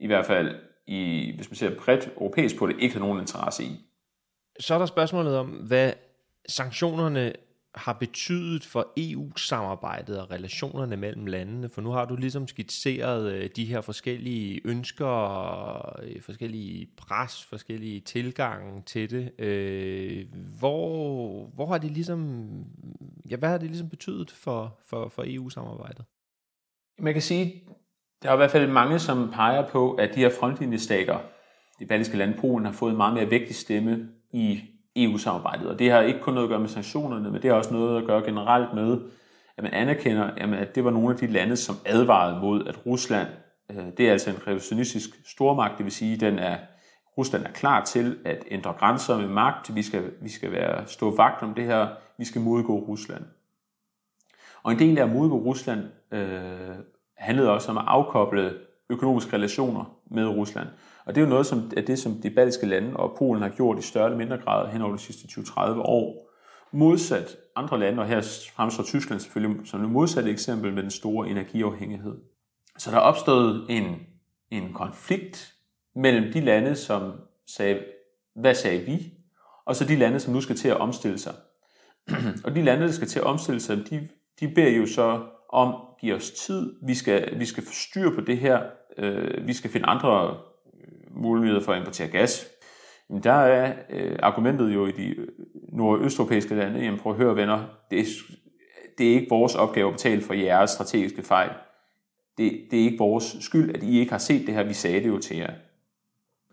i 0.00 0.06
hvert 0.06 0.26
fald, 0.26 0.54
i, 0.86 1.32
hvis 1.36 1.50
man 1.50 1.56
ser 1.56 1.70
bredt 1.84 2.10
europæisk 2.16 2.58
på 2.58 2.66
det, 2.66 2.76
ikke 2.78 2.94
har 2.94 3.00
nogen 3.00 3.20
interesse 3.20 3.64
i. 3.64 3.70
Så 4.60 4.74
er 4.74 4.78
der 4.78 4.86
spørgsmålet 4.86 5.36
om, 5.36 5.46
hvad 5.46 5.92
sanktionerne 6.48 7.32
har 7.76 7.92
betydet 7.92 8.64
for 8.64 8.92
EU-samarbejdet 8.96 10.20
og 10.20 10.30
relationerne 10.30 10.96
mellem 10.96 11.26
landene? 11.26 11.68
For 11.68 11.80
nu 11.80 11.90
har 11.90 12.04
du 12.04 12.16
ligesom 12.16 12.48
skitseret 12.48 13.32
øh, 13.32 13.50
de 13.56 13.64
her 13.64 13.80
forskellige 13.80 14.60
ønsker, 14.64 16.00
øh, 16.02 16.22
forskellige 16.22 16.88
pres, 16.96 17.44
forskellige 17.44 18.00
tilgange 18.00 18.82
til 18.86 19.10
det. 19.10 19.40
Øh, 19.40 20.26
hvor, 20.58 21.46
hvor 21.54 21.66
har 21.66 21.78
det 21.78 21.90
ligesom, 21.90 22.48
ja, 23.30 23.36
hvad 23.36 23.48
har 23.48 23.58
det 23.58 23.68
ligesom 23.68 23.88
betydet 23.88 24.30
for, 24.30 24.78
for, 24.84 25.08
for 25.08 25.24
EU-samarbejdet? 25.26 26.04
Man 26.98 27.12
kan 27.12 27.22
sige, 27.22 27.62
der 28.22 28.28
er 28.30 28.34
i 28.34 28.36
hvert 28.36 28.50
fald 28.50 28.70
mange, 28.70 28.98
som 28.98 29.30
peger 29.32 29.68
på, 29.68 29.92
at 29.92 30.14
de 30.14 30.20
her 30.20 30.30
frontlinjestater, 30.40 31.18
de 31.78 31.86
baltiske 31.86 32.16
lande, 32.16 32.38
Polen, 32.40 32.66
har 32.66 32.72
fået 32.72 32.90
en 32.90 32.96
meget 32.96 33.14
mere 33.14 33.28
vigtig 33.30 33.56
stemme 33.56 34.08
i 34.32 34.60
EU-samarbejdet. 34.96 35.66
Og 35.66 35.78
det 35.78 35.90
har 35.90 36.00
ikke 36.00 36.20
kun 36.20 36.34
noget 36.34 36.46
at 36.46 36.50
gøre 36.50 36.60
med 36.60 36.68
sanktionerne, 36.68 37.30
men 37.30 37.42
det 37.42 37.50
har 37.50 37.56
også 37.56 37.74
noget 37.74 37.98
at 37.98 38.06
gøre 38.06 38.22
generelt 38.22 38.74
med, 38.74 39.00
at 39.56 39.62
man 39.62 39.74
anerkender, 39.74 40.24
at 40.58 40.74
det 40.74 40.84
var 40.84 40.90
nogle 40.90 41.10
af 41.10 41.16
de 41.16 41.26
lande, 41.26 41.56
som 41.56 41.76
advarede 41.84 42.40
mod, 42.40 42.66
at 42.66 42.86
Rusland, 42.86 43.28
øh, 43.70 43.84
det 43.96 44.08
er 44.08 44.12
altså 44.12 44.30
en 44.30 44.46
revisionistisk 44.46 45.10
stormagt, 45.26 45.78
det 45.78 45.84
vil 45.84 45.92
sige, 45.92 46.16
den 46.16 46.38
er, 46.38 46.56
Rusland 47.18 47.44
er 47.44 47.50
klar 47.50 47.84
til 47.84 48.18
at 48.24 48.44
ændre 48.50 48.72
grænser 48.72 49.18
med 49.18 49.28
magt, 49.28 49.74
vi 49.74 49.82
skal, 49.82 50.10
vi 50.20 50.28
skal 50.28 50.52
være, 50.52 50.86
stå 50.86 51.16
vagt 51.16 51.42
om 51.42 51.54
det 51.54 51.64
her, 51.64 51.88
vi 52.18 52.24
skal 52.24 52.40
modgå 52.40 52.78
Rusland. 52.78 53.24
Og 54.62 54.72
en 54.72 54.78
del 54.78 54.98
af 54.98 55.02
at 55.02 55.12
modgå 55.12 55.36
Rusland 55.36 55.80
øh, 56.12 56.74
handlede 57.16 57.50
også 57.50 57.70
om 57.70 57.78
at 57.78 57.84
afkoble 57.86 58.54
økonomiske 58.90 59.36
relationer 59.36 59.84
med 60.10 60.26
Rusland. 60.26 60.68
Og 61.06 61.14
det 61.14 61.20
er 61.20 61.24
jo 61.24 61.30
noget 61.30 61.46
som, 61.46 61.70
af 61.76 61.84
det, 61.84 61.98
som 61.98 62.12
de 62.22 62.30
baltiske 62.30 62.66
lande 62.66 62.96
og 62.96 63.16
Polen 63.18 63.42
har 63.42 63.48
gjort 63.48 63.78
i 63.78 63.82
større 63.82 64.04
eller 64.04 64.18
mindre 64.18 64.38
grad 64.38 64.72
hen 64.72 64.82
over 64.82 64.92
de 64.92 64.98
sidste 64.98 65.40
20-30 65.40 65.60
år. 65.80 66.32
Modsat 66.72 67.36
andre 67.56 67.78
lande, 67.78 68.02
og 68.02 68.08
her 68.08 68.48
fremstår 68.56 68.84
Tyskland 68.84 69.20
selvfølgelig 69.20 69.66
som 69.66 69.84
et 69.84 69.90
modsat 69.90 70.26
eksempel 70.26 70.72
med 70.72 70.82
den 70.82 70.90
store 70.90 71.28
energiafhængighed. 71.28 72.14
Så 72.78 72.90
der 72.90 72.96
er 72.96 73.00
opstået 73.00 73.66
en, 73.68 73.96
en 74.50 74.72
konflikt 74.72 75.52
mellem 75.94 76.32
de 76.32 76.40
lande, 76.40 76.74
som 76.74 77.12
sagde, 77.46 77.84
hvad 78.34 78.54
sagde 78.54 78.80
vi, 78.84 79.12
og 79.64 79.76
så 79.76 79.84
de 79.84 79.96
lande, 79.96 80.20
som 80.20 80.34
nu 80.34 80.40
skal 80.40 80.56
til 80.56 80.68
at 80.68 80.76
omstille 80.76 81.18
sig. 81.18 81.34
og 82.44 82.54
de 82.54 82.62
lande, 82.62 82.86
der 82.86 82.92
skal 82.92 83.08
til 83.08 83.18
at 83.18 83.24
omstille 83.24 83.60
sig, 83.60 83.90
de, 83.90 84.08
de 84.40 84.48
beder 84.48 84.70
jo 84.70 84.86
så 84.86 85.22
om, 85.52 85.74
giv 86.00 86.14
os 86.14 86.30
tid, 86.30 86.76
vi 86.82 86.94
skal, 86.94 87.38
vi 87.38 87.44
skal 87.44 87.62
få 87.64 87.72
styr 87.72 88.14
på 88.14 88.20
det 88.20 88.38
her, 88.38 88.62
øh, 88.98 89.46
vi 89.46 89.52
skal 89.52 89.70
finde 89.70 89.86
andre 89.86 90.36
muligheder 91.16 91.60
for 91.60 91.72
at 91.72 91.78
importere 91.78 92.08
gas. 92.08 92.46
Men 93.08 93.22
der 93.22 93.32
er 93.32 93.74
øh, 93.90 94.16
argumentet 94.22 94.74
jo 94.74 94.86
i 94.86 94.92
de 94.92 95.06
øh, 95.06 95.28
nordøsteuropæiske 95.72 96.54
lande, 96.54 96.80
jamen 96.80 97.00
prøv 97.00 97.12
at 97.12 97.18
høre 97.18 97.36
venner, 97.36 97.64
det 97.90 98.00
er, 98.00 98.04
det 98.98 99.10
er 99.10 99.14
ikke 99.14 99.26
vores 99.30 99.54
opgave 99.54 99.88
at 99.88 99.94
betale 99.94 100.22
for 100.22 100.34
jeres 100.34 100.70
strategiske 100.70 101.22
fejl. 101.22 101.50
Det, 102.38 102.66
det 102.70 102.80
er 102.80 102.84
ikke 102.84 102.98
vores 102.98 103.36
skyld, 103.40 103.76
at 103.76 103.82
I 103.82 103.98
ikke 103.98 104.12
har 104.12 104.18
set 104.18 104.46
det 104.46 104.54
her, 104.54 104.62
vi 104.62 104.74
sagde 104.74 105.00
det 105.00 105.08
jo 105.08 105.18
til 105.18 105.36
jer. 105.36 105.52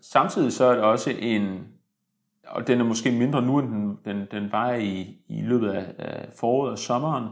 Samtidig 0.00 0.52
så 0.52 0.64
er 0.64 0.74
det 0.74 0.84
også 0.84 1.10
en, 1.18 1.66
og 2.46 2.66
den 2.66 2.80
er 2.80 2.84
måske 2.84 3.12
mindre 3.12 3.42
nu, 3.42 3.58
end 3.58 3.68
den, 3.68 3.98
den, 4.04 4.26
den 4.30 4.52
var 4.52 4.74
i, 4.74 5.16
i 5.28 5.42
løbet 5.42 5.70
af, 5.70 5.94
af 5.98 6.28
foråret 6.32 6.72
og 6.72 6.78
sommeren, 6.78 7.28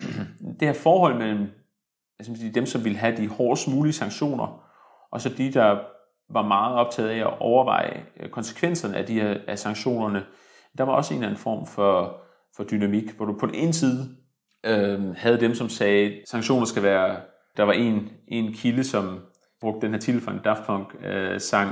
det 0.60 0.68
her 0.68 0.72
forhold 0.72 1.18
mellem 1.18 1.46
altså, 2.18 2.50
dem, 2.54 2.66
som 2.66 2.84
vil 2.84 2.96
have 2.96 3.16
de 3.16 3.28
hårdest 3.28 3.68
mulige 3.68 3.92
sanktioner, 3.92 4.64
og 5.10 5.20
så 5.20 5.28
de, 5.28 5.52
der 5.52 5.78
var 6.30 6.42
meget 6.42 6.76
optaget 6.76 7.08
af 7.08 7.18
at 7.18 7.38
overveje 7.40 8.02
øh, 8.20 8.28
konsekvenserne 8.28 8.96
af 8.96 9.06
de 9.06 9.20
her 9.20 9.36
af 9.48 9.58
sanktionerne. 9.58 10.24
Der 10.78 10.84
var 10.84 10.92
også 10.92 11.14
en 11.14 11.20
eller 11.20 11.28
anden 11.28 11.42
form 11.42 11.66
for, 11.66 12.20
for 12.56 12.64
dynamik, 12.64 13.16
hvor 13.16 13.24
du 13.24 13.38
på 13.38 13.46
den 13.46 13.54
ene 13.54 13.72
side 13.72 14.16
øh, 14.66 15.16
havde 15.16 15.40
dem, 15.40 15.54
som 15.54 15.68
sagde, 15.68 16.06
at 16.06 16.28
sanktioner 16.28 16.66
skal 16.66 16.82
være... 16.82 17.16
Der 17.56 17.62
var 17.62 17.72
en, 17.72 18.10
en 18.28 18.52
kilde, 18.52 18.84
som 18.84 19.20
brugte 19.60 19.86
den 19.86 19.94
her 19.94 20.00
titel 20.00 20.20
fra 20.20 20.32
en 20.32 20.40
Daft 20.44 20.66
Punk 20.66 20.96
øh, 21.04 21.40
sang 21.40 21.70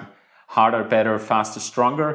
Harder, 0.49 0.88
Better, 0.88 1.19
Faster, 1.19 1.61
Stronger, 1.61 2.12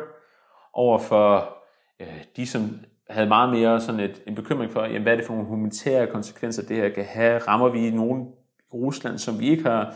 over 0.74 1.00
for 1.00 1.58
øh, 2.00 2.24
de, 2.36 2.48
som 2.48 2.80
havde 3.10 3.28
meget 3.28 3.50
mere 3.50 3.82
sådan 3.82 4.00
et, 4.00 4.22
en 4.28 4.36
bekymring 4.36 4.72
for, 4.72 4.82
jamen, 4.82 5.02
hvad 5.02 5.14
er 5.14 5.18
det 5.18 5.26
for 5.26 5.34
nogle 5.34 5.50
humanitære 5.50 6.08
konsekvenser, 6.08 6.64
det 6.68 6.78
her 6.78 6.90
kan 6.90 7.06
have. 7.06 7.38
Rammer 7.38 7.70
vi 7.70 7.90
nogen 7.90 8.22
i 8.60 8.74
Rusland, 8.74 9.18
som 9.18 9.40
vi 9.40 9.50
ikke 9.50 9.64
har 9.64 9.96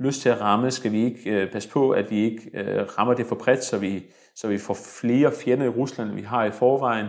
lyst 0.00 0.20
til 0.22 0.28
at 0.28 0.40
ramme, 0.40 0.70
skal 0.70 0.92
vi 0.92 1.04
ikke 1.04 1.30
øh, 1.30 1.52
passe 1.52 1.68
på, 1.68 1.90
at 1.90 2.10
vi 2.10 2.16
ikke 2.16 2.50
øh, 2.54 2.86
rammer 2.98 3.14
det 3.14 3.26
for 3.26 3.34
bredt, 3.34 3.64
så 3.64 3.78
vi, 3.78 4.04
så 4.34 4.48
vi 4.48 4.58
får 4.58 4.76
flere 5.00 5.32
fjender 5.32 5.66
i 5.66 5.68
Rusland, 5.68 6.10
vi 6.10 6.22
har 6.22 6.44
i 6.44 6.50
forvejen. 6.50 7.06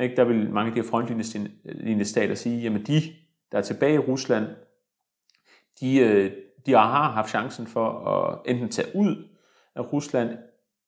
Ikke? 0.00 0.16
Der 0.16 0.24
vil 0.24 0.50
mange 0.50 0.68
af 0.68 0.74
de 0.74 0.80
her 0.80 0.88
frontlinjestater 0.88 2.34
sige, 2.34 2.62
jamen 2.62 2.82
de, 2.86 3.02
der 3.52 3.58
er 3.58 3.62
tilbage 3.62 3.94
i 3.94 3.98
Rusland, 3.98 4.46
de, 5.80 5.98
øh, 5.98 6.32
de 6.66 6.72
har 6.72 7.10
haft 7.10 7.30
chancen 7.30 7.66
for 7.66 8.08
at 8.08 8.40
enten 8.46 8.68
tage 8.68 8.96
ud 8.96 9.28
af 9.74 9.92
Rusland, 9.92 10.30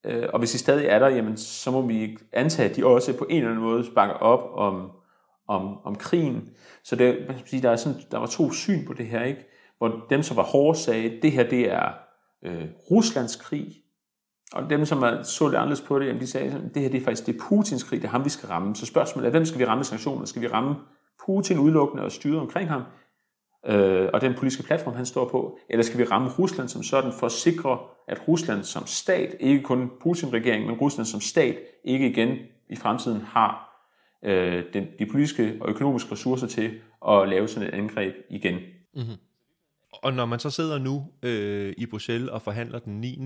øh, 0.05 0.29
og 0.33 0.39
hvis 0.39 0.53
de 0.53 0.59
stadig 0.59 0.87
er 0.87 0.99
der, 0.99 1.09
jamen, 1.09 1.37
så 1.37 1.71
må 1.71 1.83
vi 1.87 2.19
antage, 2.33 2.71
at 2.71 2.77
de 2.77 2.87
også 2.87 3.19
på 3.19 3.27
en 3.31 3.37
eller 3.37 3.51
anden 3.51 3.65
måde 3.65 3.85
bakker 3.95 4.15
op 4.15 4.51
om, 4.55 4.91
om, 5.49 5.79
om 5.85 5.95
krigen. 5.95 6.51
Så 6.85 6.97
det, 6.97 7.25
man 7.29 7.37
kan 7.37 7.47
sige, 7.47 7.63
der, 7.63 7.71
er 7.71 7.77
sådan, 7.77 8.01
der 8.11 8.19
var 8.19 8.27
to 8.27 8.53
syn 8.53 8.87
på 8.87 8.93
det 8.93 9.07
her. 9.07 9.23
ikke 9.23 9.47
hvor 9.83 10.07
dem, 10.11 10.23
som 10.23 10.37
var 10.37 10.43
hårde, 10.43 10.79
sagde, 10.79 11.19
det 11.23 11.33
her 11.33 11.49
det 11.49 11.73
er 11.73 11.93
øh, 12.45 12.65
Ruslands 12.91 13.37
krig, 13.37 13.67
og 14.53 14.71
dem, 14.71 14.85
som 14.85 15.03
er, 15.03 15.23
så 15.23 15.47
lidt 15.47 15.57
anderledes 15.57 15.81
på 15.81 15.99
det, 15.99 16.07
jamen, 16.07 16.21
de 16.21 16.27
sagde, 16.27 16.71
det 16.75 16.83
her 16.83 16.89
det 16.89 17.01
er 17.01 17.05
faktisk 17.05 17.27
det 17.27 17.35
er 17.35 17.41
Putins 17.49 17.83
krig, 17.83 18.03
det 18.03 18.09
er 18.09 18.11
ham, 18.11 18.25
vi 18.25 18.31
skal 18.31 18.47
ramme. 18.47 18.77
Så 18.77 18.87
spørgsmålet 18.87 19.27
er, 19.27 19.31
hvem 19.31 19.45
skal 19.45 19.59
vi 19.59 19.65
ramme 19.65 19.85
sanktioner? 19.85 20.25
Skal 20.25 20.43
vi 20.43 20.47
ramme 20.47 20.75
Putin 21.27 21.59
udelukkende 21.59 22.05
og 22.05 22.13
styret 22.13 22.41
omkring 22.41 22.69
ham, 22.69 22.83
øh, 23.67 24.09
og 24.13 24.21
den 24.21 24.35
politiske 24.35 24.63
platform, 24.63 24.95
han 24.95 25.07
står 25.07 25.29
på, 25.29 25.59
eller 25.71 25.83
skal 25.83 25.99
vi 25.99 26.05
ramme 26.05 26.31
Rusland 26.39 26.69
som 26.69 26.83
sådan 26.83 27.13
for 27.13 27.27
at 27.27 27.33
sikre, 27.33 27.79
at 28.09 28.29
Rusland 28.29 28.63
som 28.63 28.87
stat, 28.87 29.37
ikke 29.41 29.63
kun 29.63 29.91
Putin-regeringen, 30.03 30.71
men 30.71 30.79
Rusland 30.79 31.07
som 31.07 31.21
stat, 31.21 31.57
ikke 31.85 32.11
igen 32.11 32.39
i 32.71 32.77
fremtiden 32.77 33.21
har 33.21 33.79
øh, 34.25 34.65
den, 34.73 34.87
de 34.99 35.07
politiske 35.07 35.57
og 35.61 35.71
økonomiske 35.71 36.13
ressourcer 36.13 36.47
til 36.47 36.71
at 37.09 37.29
lave 37.29 37.49
sådan 37.49 37.69
et 37.69 37.75
angreb 37.75 38.15
igen. 38.31 38.55
Mm-hmm. 38.95 39.17
Og 40.03 40.13
når 40.13 40.27
man 40.27 40.39
så 40.39 40.51
sidder 40.51 40.79
nu 40.79 41.07
øh, 41.23 41.75
i 41.79 41.87
Bruxelles 41.87 42.31
og 42.31 42.43
forhandler 42.43 42.79
den 42.79 43.01
9. 43.01 43.19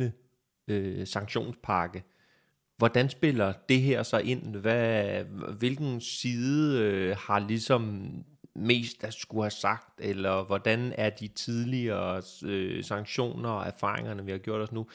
Øh, 0.69 1.07
sanktionspakke, 1.07 2.05
Hvordan 2.77 3.09
spiller 3.09 3.53
det 3.69 3.81
her 3.81 4.03
så 4.03 4.19
ind? 4.19 4.57
Hvad, 4.57 5.25
hvilken 5.59 6.01
side 6.01 6.83
øh, 6.83 7.17
har 7.19 7.39
ligesom 7.39 8.09
mest 8.55 9.05
at 9.05 9.15
skulle 9.15 9.43
have 9.43 9.51
sagt, 9.51 10.01
eller 10.01 10.45
hvordan 10.45 10.93
er 10.99 11.11
de 11.11 11.29
tidligere 11.29 12.23
øh, 12.45 12.85
sanktioner 12.85 13.51
og 13.51 13.67
erfaringerne, 13.67 14.25
vi 14.25 14.31
har 14.31 14.39
gjort 14.39 14.61
os 14.61 14.73
nu, 14.73 14.87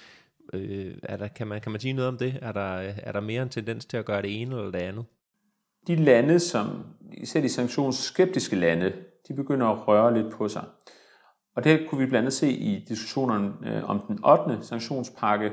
øh, 0.54 0.96
er 1.04 1.18
der, 1.18 1.28
kan, 1.28 1.48
man, 1.48 1.62
kan 1.62 1.72
man 1.72 1.82
sige 1.82 1.94
noget 1.94 2.08
om 2.08 2.18
det? 2.18 2.40
Er 2.42 2.52
der, 2.52 2.94
er 3.04 3.12
der 3.12 3.20
mere 3.20 3.44
en 3.44 3.50
tendens 3.50 3.86
til 3.86 3.98
at 3.98 4.06
gøre 4.06 4.22
det 4.22 4.42
ene 4.42 4.56
eller 4.56 4.72
det 4.72 4.80
andet? 4.80 5.06
De 5.88 5.96
lande, 5.96 6.40
som 6.40 6.86
især 7.14 7.42
de 7.42 7.50
sanktionsskeptiske 7.50 8.56
lande, 8.56 8.94
de 9.28 9.34
begynder 9.34 9.68
at 9.68 9.88
røre 9.88 10.24
lidt 10.24 10.34
på 10.34 10.48
sig. 10.50 10.64
Og 11.56 11.64
det 11.64 11.88
kunne 11.90 12.00
vi 12.00 12.06
blandt 12.06 12.18
andet 12.18 12.34
se 12.34 12.52
i 12.52 12.86
diskussionerne 12.90 13.54
øh, 13.66 13.90
om 13.90 14.02
den 14.08 14.26
8. 14.26 14.66
sanktionspakke 14.66 15.52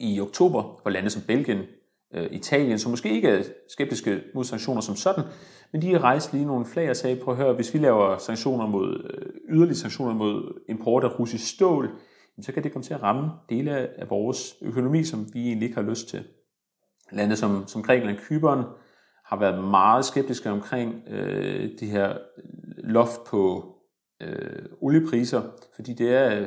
i 0.00 0.20
oktober, 0.20 0.80
hvor 0.82 0.90
lande 0.90 1.10
som 1.10 1.22
Belgien, 1.26 1.62
øh, 2.14 2.32
Italien, 2.32 2.78
som 2.78 2.90
måske 2.90 3.10
ikke 3.10 3.28
er 3.28 3.42
skeptiske 3.68 4.22
mod 4.34 4.44
sanktioner 4.44 4.80
som 4.80 4.96
sådan, 4.96 5.24
men 5.72 5.82
de 5.82 5.98
rejste 5.98 6.32
lige 6.32 6.46
nogle 6.46 6.66
flag 6.66 6.90
og 6.90 6.96
sagde, 6.96 7.20
prøv 7.24 7.34
at 7.34 7.40
høre, 7.40 7.52
hvis 7.52 7.74
vi 7.74 7.78
laver 7.78 8.18
sanktioner 8.18 8.66
mod, 8.66 9.10
øh, 9.14 9.56
yderligere 9.56 9.76
sanktioner 9.76 10.14
mod 10.14 10.62
import 10.68 11.04
af 11.04 11.18
russisk 11.18 11.54
stål, 11.54 11.90
så 12.42 12.52
kan 12.52 12.64
det 12.64 12.72
komme 12.72 12.84
til 12.84 12.94
at 12.94 13.02
ramme 13.02 13.30
dele 13.48 14.00
af 14.00 14.10
vores 14.10 14.54
økonomi, 14.62 15.04
som 15.04 15.26
vi 15.32 15.46
egentlig 15.46 15.66
ikke 15.66 15.80
har 15.80 15.90
lyst 15.90 16.08
til. 16.08 16.24
Lande 17.12 17.36
som, 17.36 17.66
som 17.66 17.82
Grækenland, 17.82 18.18
Kyberen, 18.18 18.64
har 19.24 19.38
været 19.38 19.64
meget 19.64 20.04
skeptiske 20.04 20.50
omkring 20.50 21.02
øh, 21.08 21.70
det 21.80 21.88
her 21.88 22.16
loft 22.76 23.24
på 23.26 23.73
øh, 24.22 24.62
oliepriser, 24.80 25.42
fordi 25.74 25.92
det 25.92 26.14
er 26.14 26.46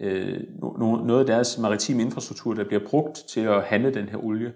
øh, 0.00 0.40
no, 0.60 0.96
noget 0.96 1.20
af 1.20 1.26
deres 1.26 1.58
maritime 1.58 2.02
infrastruktur, 2.02 2.54
der 2.54 2.64
bliver 2.64 2.86
brugt 2.86 3.18
til 3.28 3.40
at 3.40 3.62
handle 3.62 3.94
den 3.94 4.08
her 4.08 4.24
olie. 4.24 4.52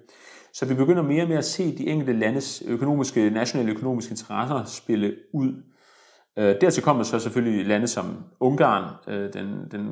Så 0.53 0.67
vi 0.67 0.75
begynder 0.75 1.03
mere 1.03 1.23
og 1.23 1.29
mere 1.29 1.39
at 1.39 1.45
se 1.45 1.79
de 1.79 1.87
enkelte 1.87 2.13
landes 2.13 2.63
økonomiske, 2.67 3.31
nationale 3.31 3.71
økonomiske 3.73 4.11
interesser 4.11 4.65
spille 4.65 5.15
ud. 5.35 5.63
Øh, 6.39 6.61
dertil 6.61 6.83
kommer 6.83 7.03
så 7.03 7.19
selvfølgelig 7.19 7.67
lande 7.67 7.87
som 7.87 8.25
Ungarn. 8.41 8.95
Øh, 9.09 9.33
den, 9.33 9.69
den 9.71 9.89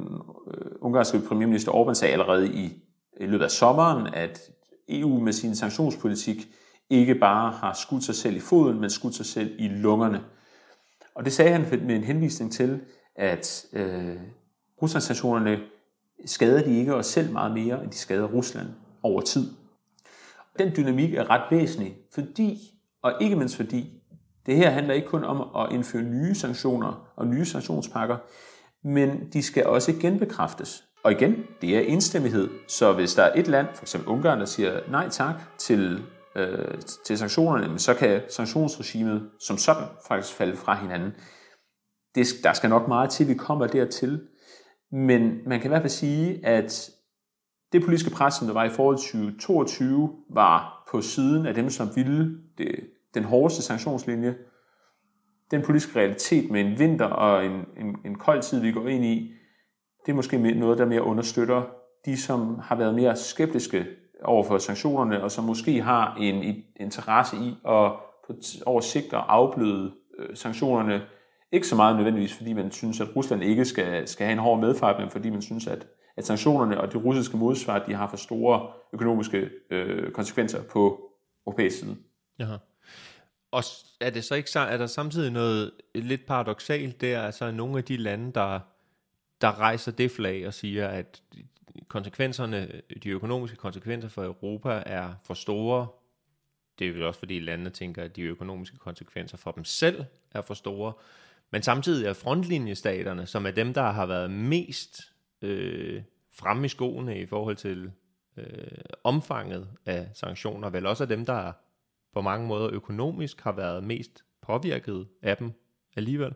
øh, 0.54 0.70
ungarske 0.80 1.20
premierminister 1.28 1.72
Orbán 1.72 1.94
sagde 1.94 2.12
allerede 2.12 2.54
i, 2.54 2.82
i 3.20 3.26
løbet 3.26 3.44
af 3.44 3.50
sommeren, 3.50 4.14
at 4.14 4.40
EU 4.88 5.20
med 5.20 5.32
sin 5.32 5.56
sanktionspolitik 5.56 6.48
ikke 6.90 7.14
bare 7.14 7.52
har 7.52 7.72
skudt 7.72 8.04
sig 8.04 8.14
selv 8.14 8.36
i 8.36 8.40
foden, 8.40 8.80
men 8.80 8.90
skudt 8.90 9.14
sig 9.14 9.26
selv 9.26 9.50
i 9.58 9.68
lungerne. 9.68 10.20
Og 11.14 11.24
det 11.24 11.32
sagde 11.32 11.52
han 11.52 11.86
med 11.86 11.96
en 11.96 12.04
henvisning 12.04 12.52
til, 12.52 12.80
at 13.16 13.66
øh, 13.72 14.16
Ruslandssanktionerne 14.82 15.58
skader 16.26 16.64
de 16.64 16.78
ikke 16.78 16.94
os 16.94 17.06
selv 17.06 17.32
meget 17.32 17.52
mere, 17.52 17.82
end 17.82 17.90
de 17.90 17.96
skader 17.96 18.26
Rusland 18.26 18.68
over 19.02 19.20
tid. 19.20 19.50
Den 20.58 20.72
dynamik 20.76 21.14
er 21.14 21.30
ret 21.30 21.42
væsentlig, 21.50 21.96
fordi, 22.14 22.58
og 23.02 23.12
ikke 23.20 23.36
mindst 23.36 23.56
fordi, 23.56 24.02
det 24.46 24.56
her 24.56 24.70
handler 24.70 24.94
ikke 24.94 25.08
kun 25.08 25.24
om 25.24 25.64
at 25.64 25.72
indføre 25.72 26.02
nye 26.02 26.34
sanktioner 26.34 27.12
og 27.16 27.26
nye 27.26 27.44
sanktionspakker, 27.44 28.16
men 28.82 29.28
de 29.32 29.42
skal 29.42 29.66
også 29.66 29.92
genbekræftes. 30.00 30.84
Og 31.02 31.12
igen, 31.12 31.36
det 31.60 31.76
er 31.76 31.80
enstemmighed. 31.80 32.48
Så 32.68 32.92
hvis 32.92 33.14
der 33.14 33.22
er 33.22 33.32
et 33.40 33.48
land, 33.48 33.66
f.eks. 33.74 33.96
Ungarn, 34.06 34.40
der 34.40 34.44
siger 34.44 34.80
nej 34.90 35.08
tak 35.08 35.34
til, 35.58 36.02
øh, 36.36 36.80
til 37.06 37.18
sanktionerne, 37.18 37.78
så 37.78 37.94
kan 37.94 38.22
sanktionsregimet 38.28 39.30
som 39.40 39.56
sådan 39.56 39.84
faktisk 40.08 40.34
falde 40.34 40.56
fra 40.56 40.74
hinanden. 40.74 41.12
Det, 42.14 42.26
der 42.42 42.52
skal 42.52 42.70
nok 42.70 42.88
meget 42.88 43.10
til, 43.10 43.28
vi 43.28 43.34
kommer 43.34 43.66
dertil. 43.66 44.20
Men 44.92 45.38
man 45.46 45.60
kan 45.60 45.68
i 45.68 45.72
hvert 45.72 45.82
fald 45.82 45.90
sige, 45.90 46.46
at 46.46 46.90
det 47.72 47.82
politiske 47.82 48.10
pres, 48.10 48.34
som 48.34 48.46
der 48.46 48.54
var 48.54 48.64
i 48.64 48.70
forhold 48.70 48.98
til 48.98 49.38
2022, 49.38 50.10
var 50.30 50.86
på 50.90 51.00
siden 51.00 51.46
af 51.46 51.54
dem, 51.54 51.70
som 51.70 51.88
ville 51.96 52.38
det, 52.58 52.90
den 53.14 53.24
hårdeste 53.24 53.62
sanktionslinje. 53.62 54.34
Den 55.50 55.62
politiske 55.62 55.98
realitet 55.98 56.50
med 56.50 56.60
en 56.60 56.78
vinter 56.78 57.04
og 57.04 57.46
en, 57.46 57.52
en, 57.52 57.96
en 58.04 58.18
kold 58.18 58.42
tid, 58.42 58.60
vi 58.60 58.72
går 58.72 58.88
ind 58.88 59.04
i, 59.04 59.32
det 60.06 60.12
er 60.12 60.16
måske 60.16 60.38
noget, 60.38 60.78
der 60.78 60.86
mere 60.86 61.02
understøtter 61.02 61.62
de, 62.04 62.22
som 62.22 62.58
har 62.58 62.76
været 62.76 62.94
mere 62.94 63.16
skeptiske 63.16 63.86
over 64.24 64.44
for 64.44 64.58
sanktionerne, 64.58 65.22
og 65.22 65.30
som 65.30 65.44
måske 65.44 65.82
har 65.82 66.16
en 66.20 66.64
interesse 66.80 67.36
i 67.36 67.48
at 67.68 67.92
på 68.26 68.34
over 68.66 68.80
sigt 68.80 69.12
at 69.12 69.24
afbløde 69.28 69.92
øh, 70.18 70.36
sanktionerne. 70.36 71.02
Ikke 71.52 71.66
så 71.66 71.76
meget 71.76 71.96
nødvendigvis, 71.96 72.36
fordi 72.36 72.52
man 72.52 72.70
synes, 72.70 73.00
at 73.00 73.16
Rusland 73.16 73.42
ikke 73.42 73.64
skal, 73.64 74.08
skal 74.08 74.26
have 74.26 74.32
en 74.32 74.38
hård 74.38 74.60
medfart, 74.60 75.00
men 75.00 75.10
fordi 75.10 75.30
man 75.30 75.42
synes, 75.42 75.66
at 75.66 75.86
at 76.16 76.26
sanktionerne 76.26 76.80
og 76.80 76.92
det 76.92 77.04
russiske 77.04 77.36
modsvar, 77.36 77.78
de 77.78 77.94
har 77.94 78.08
for 78.08 78.16
store 78.16 78.72
økonomiske 78.92 79.50
øh, 79.70 80.12
konsekvenser 80.12 80.62
på 80.62 81.10
europæisk 81.46 81.78
side. 81.78 81.96
Jaha. 82.38 82.56
Og 83.50 83.62
er 84.00 84.10
det 84.10 84.24
så 84.24 84.34
ikke 84.34 84.50
er 84.54 84.76
der 84.76 84.86
samtidig 84.86 85.32
noget 85.32 85.70
lidt 85.94 86.26
paradoxalt 86.26 87.00
der, 87.00 87.22
altså 87.22 87.50
nogle 87.50 87.78
af 87.78 87.84
de 87.84 87.96
lande, 87.96 88.32
der, 88.32 88.60
der 89.40 89.60
rejser 89.60 89.92
det 89.92 90.10
flag 90.10 90.46
og 90.46 90.54
siger, 90.54 90.88
at 90.88 91.22
konsekvenserne, 91.88 92.82
de 93.02 93.08
økonomiske 93.08 93.56
konsekvenser 93.56 94.08
for 94.08 94.24
Europa 94.24 94.82
er 94.86 95.14
for 95.24 95.34
store. 95.34 95.86
Det 96.78 96.88
er 96.88 96.92
vel 96.92 97.02
også 97.02 97.18
fordi 97.18 97.40
landene 97.40 97.70
tænker, 97.70 98.02
at 98.02 98.16
de 98.16 98.22
økonomiske 98.22 98.76
konsekvenser 98.76 99.36
for 99.36 99.50
dem 99.50 99.64
selv 99.64 100.04
er 100.30 100.40
for 100.40 100.54
store. 100.54 100.92
Men 101.50 101.62
samtidig 101.62 102.06
er 102.06 102.12
frontlinjestaterne, 102.12 103.26
som 103.26 103.46
er 103.46 103.50
dem, 103.50 103.74
der 103.74 103.90
har 103.90 104.06
været 104.06 104.30
mest 104.30 105.00
øh, 105.42 106.02
fremme 106.32 106.66
i 106.66 106.68
skoene 106.68 107.20
i 107.20 107.26
forhold 107.26 107.56
til 107.56 107.92
øh, 108.36 108.46
omfanget 109.04 109.68
af 109.86 110.08
sanktioner, 110.14 110.70
vel 110.70 110.86
også 110.86 111.04
er 111.04 111.08
dem, 111.08 111.26
der 111.26 111.52
på 112.12 112.20
mange 112.20 112.46
måder 112.46 112.70
økonomisk 112.72 113.40
har 113.40 113.52
været 113.52 113.84
mest 113.84 114.24
påvirket 114.42 115.06
af 115.22 115.36
dem 115.36 115.52
alligevel? 115.96 116.34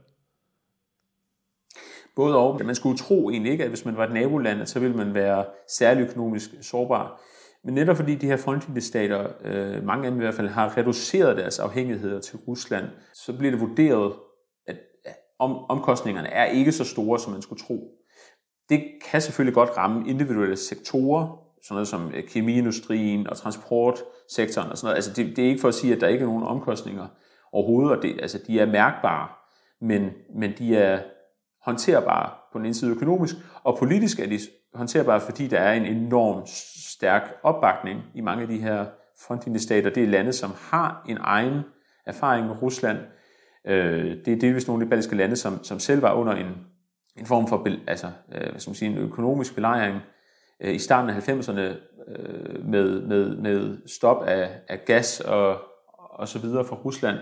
Både 2.18 2.36
og. 2.36 2.60
Man 2.64 2.74
skulle 2.74 2.98
tro 2.98 3.30
egentlig 3.30 3.52
ikke, 3.52 3.64
at 3.64 3.70
hvis 3.70 3.84
man 3.84 3.96
var 3.96 4.04
et 4.04 4.12
naboland, 4.12 4.66
så 4.66 4.80
ville 4.80 4.96
man 4.96 5.14
være 5.14 5.44
særlig 5.68 6.02
økonomisk 6.02 6.50
sårbar. 6.62 7.20
Men 7.64 7.74
netop 7.74 7.96
fordi 7.96 8.14
de 8.14 8.26
her 8.26 8.36
frontlinjestater, 8.36 9.28
øh, 9.44 9.84
mange 9.84 10.04
af 10.04 10.10
dem 10.10 10.20
i 10.20 10.24
hvert 10.24 10.34
fald, 10.34 10.48
har 10.48 10.76
reduceret 10.76 11.36
deres 11.36 11.58
afhængigheder 11.58 12.20
til 12.20 12.38
Rusland, 12.48 12.84
så 13.14 13.38
bliver 13.38 13.50
det 13.50 13.60
vurderet, 13.60 14.12
at 14.66 14.76
om, 15.38 15.70
omkostningerne 15.70 16.28
er 16.28 16.44
ikke 16.44 16.72
så 16.72 16.84
store, 16.84 17.18
som 17.18 17.32
man 17.32 17.42
skulle 17.42 17.62
tro. 17.62 17.80
Det 18.68 18.84
kan 19.10 19.20
selvfølgelig 19.20 19.54
godt 19.54 19.76
ramme 19.76 20.08
individuelle 20.08 20.56
sektorer, 20.56 21.26
sådan 21.62 21.74
noget 21.74 21.88
som 21.88 22.12
øh, 22.14 22.28
kemiindustrien 22.28 23.26
og 23.26 23.36
transportsektoren 23.36 24.70
og 24.70 24.78
sådan 24.78 24.86
noget. 24.86 24.96
Altså 24.96 25.12
det, 25.12 25.36
det 25.36 25.44
er 25.44 25.48
ikke 25.48 25.60
for 25.60 25.68
at 25.68 25.74
sige, 25.74 25.94
at 25.94 26.00
der 26.00 26.08
ikke 26.08 26.22
er 26.22 26.26
nogen 26.26 26.44
omkostninger 26.44 27.06
overhovedet, 27.52 27.96
og 27.96 28.02
det, 28.02 28.20
altså 28.22 28.38
de 28.46 28.60
er 28.60 28.66
mærkbare, 28.66 29.28
men, 29.80 30.10
men 30.34 30.52
de 30.58 30.76
er 30.76 31.00
håndterbare 31.64 32.30
på 32.52 32.58
den 32.58 32.66
ene 32.66 32.74
side 32.74 32.90
økonomisk, 32.90 33.34
og 33.64 33.78
politisk 33.78 34.20
er 34.20 34.26
de 34.26 34.38
håndterbare, 34.74 35.20
fordi 35.20 35.46
der 35.46 35.58
er 35.58 35.72
en 35.72 35.86
enorm 35.86 36.42
stærk 36.96 37.22
opbakning 37.42 38.00
i 38.14 38.20
mange 38.20 38.42
af 38.42 38.48
de 38.48 38.58
her 38.58 38.86
frontlinjestater. 39.26 39.90
Det 39.90 40.02
er 40.02 40.06
lande, 40.06 40.32
som 40.32 40.50
har 40.70 41.04
en 41.08 41.18
egen 41.20 41.60
erfaring 42.06 42.46
med 42.46 42.62
Rusland. 42.62 42.98
Øh, 43.66 44.16
det 44.24 44.32
er 44.32 44.38
delvis 44.38 44.66
nogle 44.66 44.82
af 44.82 44.86
de 44.86 44.90
baltiske 44.90 45.16
lande, 45.16 45.36
som, 45.36 45.64
som 45.64 45.78
selv 45.78 46.02
var 46.02 46.12
under 46.12 46.32
en 46.32 46.54
en 47.18 47.26
form 47.26 47.48
for 47.48 47.66
altså, 47.86 48.06
øh, 48.34 48.50
hvad 48.50 48.60
skal 48.60 48.70
man 48.70 48.74
sige, 48.74 48.90
en 48.90 48.98
økonomisk 48.98 49.54
belejring 49.54 50.00
øh, 50.60 50.74
i 50.74 50.78
starten 50.78 51.10
af 51.10 51.28
90'erne 51.28 51.60
øh, 51.60 52.64
med, 52.64 53.02
med, 53.02 53.36
med 53.36 53.78
stop 53.86 54.22
af, 54.22 54.60
af 54.68 54.84
gas 54.84 55.20
og, 55.20 55.60
og 55.94 56.28
så 56.28 56.38
videre 56.38 56.64
fra 56.64 56.76
Rusland 56.76 57.18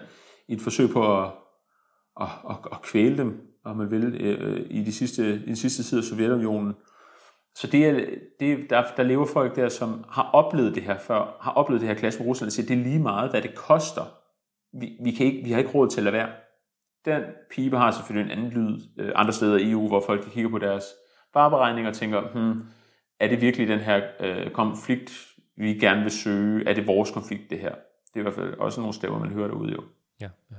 i 0.48 0.52
et 0.54 0.60
forsøg 0.60 0.90
på 0.90 1.22
at, 1.22 1.30
at, 2.20 2.28
at, 2.50 2.56
at 2.72 2.82
kvæle 2.82 3.18
dem, 3.18 3.40
om 3.66 3.76
man 3.76 3.90
vil, 3.90 4.16
øh, 4.20 4.66
i, 4.70 4.82
de 4.82 4.92
sidste, 4.92 5.34
i 5.34 5.46
den 5.46 5.56
sidste 5.56 5.82
tid 5.82 5.98
af 5.98 6.04
Sovjetunionen. 6.04 6.74
Så 7.54 7.66
det 7.66 7.86
er, 7.86 8.06
det, 8.40 8.70
der, 8.70 8.84
der 8.96 9.02
lever 9.02 9.26
folk 9.26 9.56
der, 9.56 9.68
som 9.68 10.04
har 10.08 10.30
oplevet 10.32 10.74
det 10.74 10.82
her 10.82 10.98
før, 10.98 11.36
har 11.40 11.52
oplevet 11.52 11.80
det 11.80 11.88
her 11.88 11.96
klasse 11.96 12.20
med 12.20 12.28
Rusland, 12.28 12.48
og 12.48 12.52
siger, 12.52 12.66
det 12.66 12.78
er 12.78 12.84
lige 12.84 12.98
meget, 12.98 13.30
hvad 13.30 13.42
det 13.42 13.54
koster. 13.54 14.04
Vi, 14.80 14.96
vi, 15.02 15.10
kan 15.10 15.26
ikke, 15.26 15.44
vi 15.44 15.50
har 15.50 15.58
ikke 15.58 15.70
råd 15.70 15.88
til 15.88 16.00
at 16.00 16.04
lade 16.04 16.12
være. 16.12 16.28
Den 17.04 17.22
pibe 17.50 17.76
har 17.76 17.90
selvfølgelig 17.90 18.32
en 18.32 18.38
anden 18.38 18.52
lyd 18.52 18.80
øh, 18.98 19.12
andre 19.14 19.32
steder 19.32 19.58
i 19.58 19.70
EU, 19.70 19.88
hvor 19.88 20.02
folk 20.06 20.24
kigger 20.30 20.50
på 20.50 20.58
deres 20.58 20.84
vareberegninger 21.34 21.90
og 21.90 21.96
tænker, 21.96 22.20
hmm, 22.32 22.62
er 23.20 23.28
det 23.28 23.40
virkelig 23.40 23.68
den 23.68 23.78
her 23.78 24.02
øh, 24.20 24.50
konflikt, 24.50 25.12
vi 25.56 25.74
gerne 25.74 26.02
vil 26.02 26.10
søge? 26.10 26.68
Er 26.68 26.74
det 26.74 26.86
vores 26.86 27.10
konflikt, 27.10 27.50
det 27.50 27.58
her? 27.58 27.74
Det 28.06 28.14
er 28.14 28.18
i 28.18 28.22
hvert 28.22 28.34
fald 28.34 28.54
også 28.54 28.80
nogle 28.80 28.94
steder, 28.94 29.18
man 29.18 29.30
hører 29.30 29.48
derude 29.48 29.72
jo. 29.72 29.82
Ja, 30.20 30.28
ja. 30.50 30.56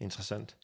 Interessant. 0.00 0.56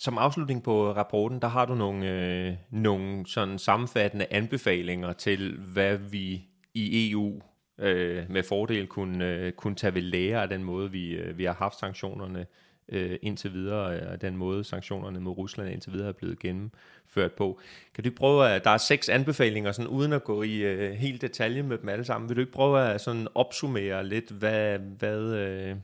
Som 0.00 0.18
afslutning 0.18 0.62
på 0.62 0.88
øh, 0.88 0.96
rapporten, 0.96 1.42
der 1.42 1.48
har 1.48 1.66
du 1.66 1.74
nogle, 1.74 2.10
øh, 2.10 2.54
nogle 2.70 3.26
sådan 3.26 3.58
sammenfattende 3.58 4.26
anbefalinger 4.30 5.12
til, 5.12 5.58
hvad 5.72 5.96
vi 5.96 6.48
i 6.74 7.10
EU 7.10 7.40
øh, 7.78 8.30
med 8.30 8.42
fordel 8.42 8.86
kunne, 8.86 9.26
øh, 9.26 9.52
kunne 9.52 9.74
tage 9.74 9.94
ved 9.94 10.02
lære 10.02 10.42
af 10.42 10.48
den 10.48 10.64
måde, 10.64 10.90
vi, 10.90 11.10
øh, 11.10 11.38
vi 11.38 11.44
har 11.44 11.52
haft 11.52 11.78
sanktionerne 11.78 12.46
øh, 12.88 13.18
indtil 13.22 13.52
videre, 13.52 13.96
øh, 13.96 14.12
og 14.12 14.20
den 14.20 14.36
måde 14.36 14.64
sanktionerne 14.64 15.20
mod 15.20 15.36
Rusland 15.36 15.70
indtil 15.70 15.92
videre 15.92 16.08
er 16.08 16.12
blevet 16.12 16.38
gennemført 16.38 17.32
på. 17.32 17.60
Kan 17.94 18.04
du 18.04 18.08
ikke 18.08 18.18
prøve 18.18 18.48
at, 18.48 18.64
der 18.64 18.70
er 18.70 18.78
seks 18.78 19.08
anbefalinger, 19.08 19.72
sådan, 19.72 19.88
uden 19.88 20.12
at 20.12 20.24
gå 20.24 20.42
i 20.42 20.56
øh, 20.56 20.92
helt 20.92 21.22
detalje 21.22 21.62
med 21.62 21.78
dem 21.78 21.88
alle 21.88 22.04
sammen, 22.04 22.28
vil 22.28 22.36
du 22.36 22.40
ikke 22.40 22.52
prøve 22.52 22.80
at 22.80 23.00
sådan 23.00 23.28
opsummere 23.34 24.06
lidt, 24.06 24.30
hvad, 24.30 24.78
hvad, 24.78 25.34
øh, 25.34 25.76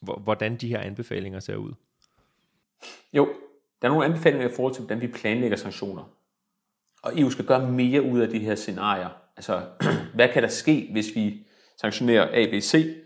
hvordan 0.00 0.56
de 0.56 0.68
her 0.68 0.80
anbefalinger 0.80 1.40
ser 1.40 1.56
ud? 1.56 1.72
Jo, 3.12 3.28
der 3.82 3.88
er 3.88 3.92
nogle 3.92 4.04
anbefalinger 4.04 4.48
i 4.48 4.52
forhold 4.52 4.74
til, 4.74 4.84
hvordan 4.84 5.00
vi 5.00 5.06
planlægger 5.06 5.56
sanktioner. 5.56 6.02
Og 7.02 7.20
EU 7.20 7.30
skal 7.30 7.44
gøre 7.44 7.70
mere 7.70 8.02
ud 8.02 8.20
af 8.20 8.28
de 8.28 8.38
her 8.38 8.54
scenarier. 8.54 9.08
Altså, 9.36 9.62
hvad 10.14 10.28
kan 10.28 10.42
der 10.42 10.48
ske, 10.48 10.88
hvis 10.92 11.14
vi 11.14 11.46
sanktionerer 11.80 12.28
ABC? 12.46 12.96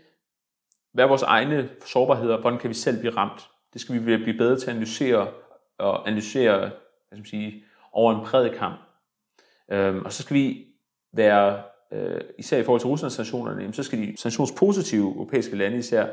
Hvad 0.93 1.03
er 1.03 1.07
vores 1.07 1.21
egne 1.21 1.69
sårbarheder? 1.85 2.41
Hvordan 2.41 2.59
kan 2.59 2.69
vi 2.69 2.73
selv 2.73 2.99
blive 2.99 3.17
ramt? 3.17 3.49
Det 3.73 3.81
skal 3.81 3.95
vi 3.95 4.17
blive 4.17 4.37
bedre 4.37 4.59
til 4.59 4.65
at 4.65 4.75
analysere 4.75 5.27
og 5.77 6.07
analysere 6.07 6.59
hvad 7.09 7.17
skal 7.17 7.17
man 7.17 7.25
sige, 7.25 7.63
over 7.91 8.13
en 8.13 8.25
bred 8.25 8.49
kamp. 8.49 8.79
Øhm, 9.71 10.05
og 10.05 10.13
så 10.13 10.23
skal 10.23 10.33
vi 10.33 10.65
være, 11.13 11.63
øh, 11.93 12.21
især 12.37 12.57
i 12.57 12.63
forhold 12.63 12.81
til 12.81 12.87
Ruslands 12.87 13.13
sanktionerne, 13.13 13.73
så 13.73 13.83
skal 13.83 13.99
de 13.99 14.17
sanktionspositive 14.17 15.07
europæiske 15.07 15.55
lande 15.55 15.77
især, 15.77 16.07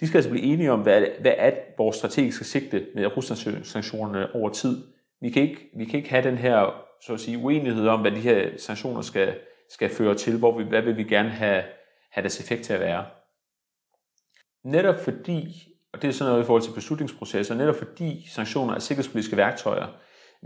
de 0.00 0.06
skal 0.06 0.18
altså 0.18 0.30
blive 0.30 0.44
enige 0.44 0.72
om, 0.72 0.80
hvad, 0.80 1.06
hvad 1.20 1.34
er 1.36 1.52
vores 1.78 1.96
strategiske 1.96 2.44
sigte 2.44 2.86
med 2.94 3.16
Ruslands 3.16 3.68
sanktionerne 3.68 4.34
over 4.34 4.50
tid. 4.50 4.86
Vi 5.20 5.30
kan 5.30 5.42
ikke, 5.42 5.70
vi 5.76 5.84
kan 5.84 5.98
ikke 5.98 6.10
have 6.10 6.22
den 6.22 6.38
her 6.38 6.84
så 7.02 7.12
at 7.14 7.20
sige, 7.20 7.38
uenighed 7.38 7.88
om, 7.88 8.00
hvad 8.00 8.10
de 8.10 8.20
her 8.20 8.50
sanktioner 8.58 9.00
skal, 9.00 9.34
skal 9.68 9.90
føre 9.90 10.14
til, 10.14 10.38
hvor 10.38 10.58
vi, 10.58 10.64
hvad 10.64 10.82
vil 10.82 10.96
vi 10.96 11.04
gerne 11.04 11.28
have, 11.28 11.62
have 12.10 12.22
deres 12.22 12.40
effekt 12.40 12.62
til 12.62 12.72
at 12.72 12.80
være. 12.80 13.06
Netop 14.64 15.00
fordi, 15.04 15.68
og 15.92 16.02
det 16.02 16.08
er 16.08 16.12
sådan 16.12 16.30
noget 16.30 16.44
i 16.44 16.46
forhold 16.46 16.62
til 16.62 16.74
beslutningsprocesser, 16.74 17.54
netop 17.54 17.76
fordi 17.76 18.26
sanktioner 18.28 18.74
er 18.74 18.78
sikkerhedspolitiske 18.78 19.36
værktøjer, 19.36 19.86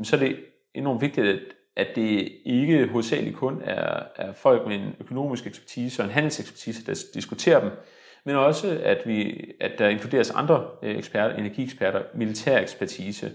så 0.02 0.16
er 0.16 0.20
det 0.20 0.36
enormt 0.74 1.00
vigtigt, 1.00 1.26
at, 1.26 1.40
at 1.76 1.88
det 1.96 2.32
ikke 2.44 2.86
hovedsageligt 2.86 3.36
kun 3.36 3.62
er, 3.64 4.02
er 4.16 4.32
folk 4.32 4.66
med 4.66 4.76
en 4.76 4.96
økonomisk 5.00 5.46
ekspertise 5.46 6.02
og 6.02 6.06
en 6.06 6.12
handelsekspertise, 6.12 6.86
der 6.86 7.04
diskuterer 7.14 7.60
dem, 7.60 7.70
men 8.24 8.36
også 8.36 8.80
at, 8.82 8.98
vi, 9.06 9.44
at 9.60 9.78
der 9.78 9.88
inkluderes 9.88 10.30
andre 10.30 10.66
øh, 10.82 10.96
eksperter, 10.96 11.36
energieksperter, 11.36 12.02
militær 12.14 12.58
ekspertise, 12.58 13.32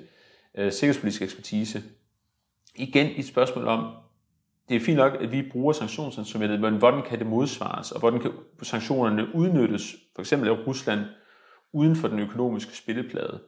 øh, 0.57 0.71
sikkerhedspolitisk 0.71 1.21
ekspertise. 1.21 1.83
Igen 2.75 3.11
et 3.15 3.27
spørgsmål 3.27 3.67
om, 3.67 3.95
det 4.69 4.75
er 4.75 4.79
fint 4.79 4.97
nok, 4.97 5.17
at 5.21 5.31
vi 5.31 5.49
bruger 5.51 5.73
sanktionsinstrumentet, 5.73 6.59
men 6.59 6.77
hvordan 6.77 7.01
kan 7.01 7.19
det 7.19 7.27
modsvares, 7.27 7.91
og 7.91 7.99
hvordan 7.99 8.19
kan 8.19 8.31
sanktionerne 8.63 9.35
udnyttes, 9.35 9.95
for 10.15 10.21
eksempel 10.21 10.49
af 10.49 10.67
Rusland, 10.67 10.99
uden 11.73 11.95
for 11.95 12.07
den 12.07 12.19
økonomiske 12.19 12.77
spilleplade. 12.77 13.39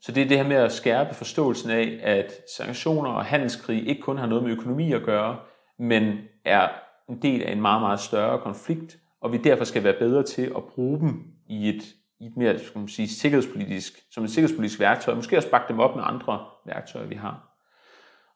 Så 0.00 0.12
det 0.12 0.22
er 0.22 0.28
det 0.28 0.36
her 0.36 0.48
med 0.48 0.56
at 0.56 0.72
skærpe 0.72 1.14
forståelsen 1.14 1.70
af, 1.70 2.00
at 2.02 2.32
sanktioner 2.56 3.10
og 3.10 3.24
handelskrig 3.24 3.88
ikke 3.88 4.02
kun 4.02 4.18
har 4.18 4.26
noget 4.26 4.44
med 4.44 4.52
økonomi 4.52 4.92
at 4.92 5.02
gøre, 5.02 5.38
men 5.78 6.18
er 6.44 6.68
en 7.08 7.22
del 7.22 7.42
af 7.42 7.52
en 7.52 7.60
meget, 7.60 7.80
meget 7.80 8.00
større 8.00 8.40
konflikt, 8.40 8.98
og 9.20 9.32
vi 9.32 9.36
derfor 9.36 9.64
skal 9.64 9.84
være 9.84 9.98
bedre 9.98 10.22
til 10.22 10.52
at 10.56 10.64
bruge 10.64 11.00
dem 11.00 11.24
i 11.46 11.68
et, 11.68 11.82
i 12.20 12.26
et 12.26 12.36
mere 12.36 12.58
skal 12.58 12.78
man 12.78 12.88
sige, 12.88 13.08
sikkerhedspolitisk, 13.08 13.92
som 14.10 14.24
et 14.24 14.30
sikkerhedspolitisk 14.30 14.80
værktøj, 14.80 15.14
måske 15.14 15.36
også 15.36 15.50
bakke 15.50 15.72
dem 15.72 15.80
op 15.80 15.96
med 15.96 16.04
andre 16.06 16.46
værktøjer, 16.66 17.06
vi 17.06 17.14
har. 17.14 17.48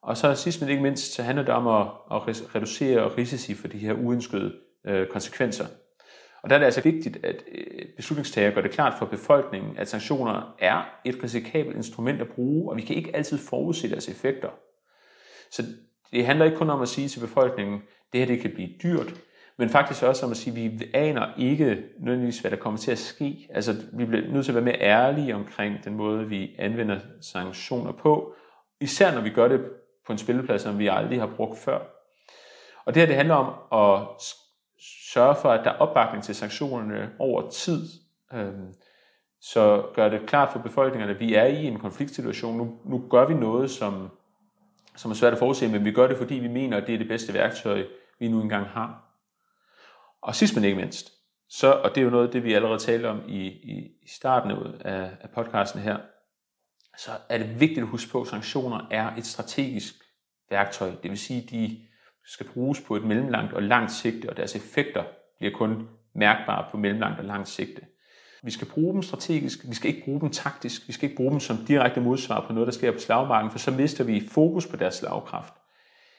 Og 0.03 0.17
så 0.17 0.35
sidst 0.35 0.61
men 0.61 0.71
ikke 0.71 0.83
mindst, 0.83 1.15
så 1.15 1.23
handler 1.23 1.45
det 1.45 1.55
om 1.55 1.67
at, 1.67 1.87
at 2.11 2.55
reducere 2.55 3.09
risici 3.09 3.55
for 3.55 3.69
de 3.69 3.79
her 3.79 3.93
uønskede 3.93 4.53
øh, 4.87 5.07
konsekvenser. 5.07 5.67
Og 6.43 6.51
der 6.51 6.57
er 6.57 6.59
det 6.59 6.67
altså 6.67 6.81
vigtigt, 6.81 7.25
at 7.25 7.43
øh, 7.53 7.87
beslutningstager 7.97 8.51
gør 8.51 8.61
det 8.61 8.71
klart 8.71 8.95
for 8.99 9.07
befolkningen, 9.07 9.79
at 9.79 9.89
sanktioner 9.89 10.55
er 10.59 10.83
et 11.05 11.23
risikabelt 11.23 11.77
instrument 11.77 12.21
at 12.21 12.29
bruge, 12.29 12.71
og 12.71 12.77
vi 12.77 12.83
kan 12.83 12.97
ikke 12.97 13.17
altid 13.17 13.39
forudse 13.39 13.91
deres 13.91 14.09
effekter. 14.09 14.49
Så 15.51 15.63
det 16.13 16.27
handler 16.27 16.45
ikke 16.45 16.57
kun 16.57 16.71
om 16.71 16.83
at 16.83 16.89
sige 16.89 17.09
til 17.09 17.21
befolkningen, 17.21 17.81
det 18.13 18.21
her 18.21 18.27
det 18.27 18.41
kan 18.41 18.55
blive 18.55 18.69
dyrt, 18.83 19.15
men 19.59 19.69
faktisk 19.69 20.03
også 20.03 20.27
om 20.27 20.31
at 20.31 20.37
sige, 20.37 20.65
at 20.65 20.81
vi 20.81 20.91
aner 20.95 21.27
ikke 21.39 21.85
nødvendigvis, 21.99 22.39
hvad 22.39 22.51
der 22.51 22.57
kommer 22.57 22.79
til 22.79 22.93
at 22.93 22.99
ske. 22.99 23.49
Altså, 23.55 23.75
vi 23.93 24.05
bliver 24.05 24.33
nødt 24.33 24.45
til 24.45 24.53
at 24.53 24.55
være 24.55 24.65
mere 24.65 24.81
ærlige 24.81 25.35
omkring 25.35 25.85
den 25.85 25.95
måde, 25.95 26.29
vi 26.29 26.57
anvender 26.59 26.99
sanktioner 27.21 27.93
på, 27.93 28.35
især 28.81 29.15
når 29.15 29.21
vi 29.21 29.31
gør 29.31 29.49
det 29.49 29.61
på 30.07 30.13
en 30.13 30.19
spilleplads, 30.19 30.63
som 30.63 30.79
vi 30.79 30.89
aldrig 30.89 31.21
har 31.21 31.31
brugt 31.37 31.59
før. 31.59 31.79
Og 32.85 32.95
det 32.95 33.01
her, 33.01 33.07
det 33.07 33.17
handler 33.17 33.35
om 33.35 33.49
at 33.91 34.09
sørge 35.13 35.37
for, 35.37 35.49
at 35.49 35.65
der 35.65 35.71
er 35.71 35.79
opbakning 35.79 36.25
til 36.25 36.35
sanktionerne 36.35 37.11
over 37.19 37.51
tid. 37.51 37.89
Øhm, 38.33 38.75
så 39.41 39.85
gør 39.95 40.09
det 40.09 40.27
klart 40.27 40.53
for 40.53 40.59
befolkningerne, 40.59 41.13
at 41.13 41.21
vi 41.21 41.35
er 41.35 41.45
i 41.45 41.65
en 41.67 41.79
konfliktsituation. 41.79 42.57
Nu, 42.57 42.79
nu 42.85 43.05
gør 43.11 43.27
vi 43.27 43.35
noget, 43.35 43.71
som, 43.71 44.11
som 44.97 45.11
er 45.11 45.15
svært 45.15 45.33
at 45.33 45.39
forudse, 45.39 45.69
men 45.69 45.85
vi 45.85 45.93
gør 45.93 46.07
det, 46.07 46.17
fordi 46.17 46.35
vi 46.35 46.49
mener, 46.49 46.77
at 46.77 46.87
det 46.87 46.95
er 46.95 46.99
det 46.99 47.09
bedste 47.09 47.35
værktøj, 47.35 47.85
vi 48.19 48.29
nu 48.29 48.41
engang 48.41 48.67
har. 48.67 49.12
Og 50.23 50.35
sidst 50.35 50.55
men 50.55 50.65
ikke 50.65 50.77
mindst, 50.77 51.13
så, 51.49 51.73
og 51.73 51.91
det 51.91 52.01
er 52.01 52.05
jo 52.05 52.11
noget 52.11 52.27
af 52.27 52.33
det, 52.33 52.45
vi 52.45 52.53
allerede 52.53 52.79
talte 52.79 53.07
om 53.07 53.21
i, 53.29 53.47
i, 53.47 53.91
i 54.03 54.09
starten 54.09 54.51
af, 54.85 55.11
af 55.21 55.31
podcasten 55.35 55.81
her, 55.81 55.97
så 56.97 57.11
er 57.29 57.39
det 57.39 57.61
vigtigt 57.61 57.81
at 57.81 57.87
huske 57.87 58.11
på, 58.11 58.21
at 58.21 58.29
sanktioner 58.29 58.89
er 58.91 59.17
et 59.17 59.27
strategisk 59.27 59.95
værktøj. 60.51 60.91
Det 61.03 61.11
vil 61.11 61.19
sige, 61.19 61.43
at 61.43 61.51
de 61.51 61.79
skal 62.27 62.47
bruges 62.47 62.81
på 62.81 62.97
et 62.97 63.05
mellemlangt 63.05 63.53
og 63.53 63.63
langt 63.63 63.93
sigte, 63.93 64.31
og 64.31 64.37
deres 64.37 64.57
effekter 64.57 65.05
bliver 65.39 65.53
kun 65.57 65.89
mærkbare 66.15 66.67
på 66.71 66.77
mellemlangt 66.77 67.19
og 67.19 67.25
langt 67.25 67.49
sigte. 67.49 67.83
Vi 68.43 68.51
skal 68.51 68.69
bruge 68.69 68.95
dem 68.95 69.03
strategisk, 69.03 69.59
vi 69.69 69.75
skal 69.75 69.91
ikke 69.91 70.05
bruge 70.05 70.21
dem 70.21 70.31
taktisk, 70.31 70.89
vi 70.89 70.93
skal 70.93 71.05
ikke 71.05 71.17
bruge 71.17 71.31
dem 71.31 71.41
som 71.41 71.57
direkte 71.57 72.01
modsvar 72.01 72.47
på 72.47 72.53
noget, 72.53 72.67
der 72.67 72.73
sker 72.73 72.93
på 72.93 72.99
slagmarken, 72.99 73.51
for 73.51 73.59
så 73.59 73.71
mister 73.71 74.05
vi 74.05 74.29
fokus 74.29 74.67
på 74.67 74.77
deres 74.77 74.95
slagkraft. 74.95 75.55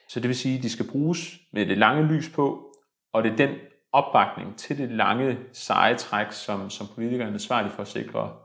Så 0.09 0.19
det 0.19 0.27
vil 0.27 0.35
sige, 0.35 0.57
at 0.57 0.63
de 0.63 0.69
skal 0.69 0.87
bruges 0.91 1.37
med 1.53 1.65
det 1.65 1.77
lange 1.77 2.07
lys 2.07 2.29
på, 2.29 2.75
og 3.13 3.23
det 3.23 3.31
er 3.31 3.35
den 3.35 3.55
opbakning 3.93 4.58
til 4.58 4.77
det 4.77 4.91
lange 4.91 5.38
seje 5.51 5.95
træk, 5.97 6.32
som, 6.32 6.69
som 6.69 6.88
politikerne 6.95 7.29
er 7.29 7.34
ansvarlige 7.34 7.73
for 7.73 7.82
at 7.82 7.88
sikre 7.88 8.36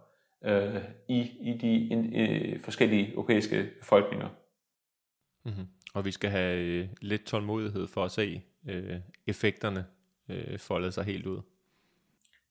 øh, 0.45 0.83
i, 1.09 1.21
i 1.21 1.59
de 1.61 1.89
in, 1.89 2.17
øh, 2.17 2.61
forskellige 2.61 3.13
europæiske 3.13 3.71
befolkninger. 3.81 4.29
Mm-hmm. 5.45 5.67
Og 5.95 6.05
vi 6.05 6.11
skal 6.11 6.31
have 6.31 6.59
øh, 6.59 6.89
lidt 7.01 7.25
tålmodighed 7.25 7.87
for 7.87 8.05
at 8.05 8.11
se 8.11 8.43
øh, 8.69 8.97
effekterne 9.27 9.87
øh, 10.29 10.59
folde 10.59 10.93
sig 10.93 11.05
helt 11.05 11.27
ud. 11.27 11.41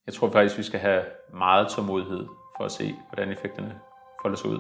Jeg 0.06 0.14
tror 0.14 0.32
faktisk, 0.32 0.58
vi 0.58 0.64
skal 0.64 0.80
have 0.80 1.04
meget 1.34 1.68
tålmodighed 1.76 2.26
for 2.58 2.66
at 2.66 2.72
se, 2.72 2.96
hvordan 3.10 3.32
effekterne 3.32 3.80
folder 4.22 4.38
sig 4.38 4.50
ud. 4.50 4.60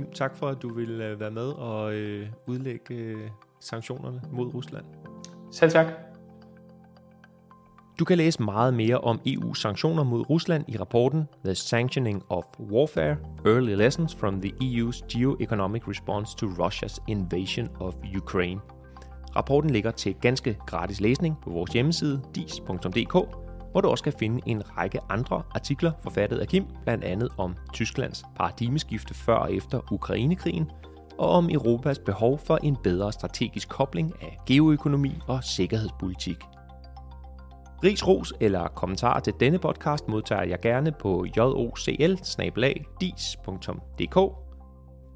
Kim, 0.00 0.12
tak 0.12 0.36
for, 0.36 0.48
at 0.48 0.62
du 0.62 0.74
ville 0.74 1.06
øh, 1.06 1.20
være 1.20 1.30
med 1.30 1.48
og 1.48 1.94
øh, 1.94 2.28
udlægge 2.46 2.94
øh, 2.94 3.30
sanktionerne 3.60 4.20
mod 4.32 4.54
Rusland. 4.54 4.84
Selv 5.52 5.70
tak. 5.70 5.86
Du 7.98 8.04
kan 8.04 8.16
læse 8.18 8.42
meget 8.42 8.74
mere 8.74 8.98
om 8.98 9.20
EU's 9.28 9.54
sanktioner 9.54 10.02
mod 10.02 10.30
Rusland 10.30 10.64
i 10.68 10.76
rapporten 10.76 11.28
The 11.44 11.54
Sanctioning 11.54 12.22
of 12.28 12.44
Warfare– 12.60 13.16
Early 13.46 13.74
Lessons 13.74 14.14
from 14.14 14.40
the 14.40 14.52
EU's 14.62 15.06
Geoeconomic 15.08 15.88
Response 15.88 16.36
to 16.36 16.46
Russia's 16.46 16.98
Invasion 17.08 17.68
of 17.80 17.94
Ukraine. 18.16 18.60
Rapporten 19.36 19.70
ligger 19.70 19.90
til 19.90 20.14
ganske 20.14 20.58
gratis 20.66 21.00
læsning 21.00 21.36
på 21.42 21.50
vores 21.50 21.72
hjemmeside 21.72 22.22
dis.dk, 22.34 23.16
hvor 23.72 23.80
du 23.80 23.88
også 23.88 24.04
kan 24.04 24.12
finde 24.12 24.40
en 24.46 24.62
række 24.78 25.00
andre 25.08 25.42
artikler 25.54 25.92
forfattet 26.02 26.38
af 26.38 26.48
Kim, 26.48 26.66
blandt 26.84 27.04
andet 27.04 27.28
om 27.38 27.56
Tysklands 27.72 28.24
paradigmeskifte 28.36 29.14
før 29.14 29.36
og 29.36 29.54
efter 29.54 29.92
Ukrainekrigen, 29.92 30.70
og 31.18 31.28
om 31.28 31.50
Europas 31.50 31.98
behov 31.98 32.38
for 32.38 32.58
en 32.62 32.76
bedre 32.84 33.12
strategisk 33.12 33.68
kobling 33.68 34.12
af 34.22 34.38
geoøkonomi 34.46 35.12
og 35.26 35.44
sikkerhedspolitik. 35.44 36.36
Ris, 37.84 38.06
ros 38.06 38.32
eller 38.40 38.68
kommentar 38.68 39.20
til 39.20 39.32
denne 39.40 39.58
podcast 39.58 40.08
modtager 40.08 40.42
jeg 40.42 40.60
gerne 40.60 40.92
på 40.92 41.26
jocl 41.36 41.90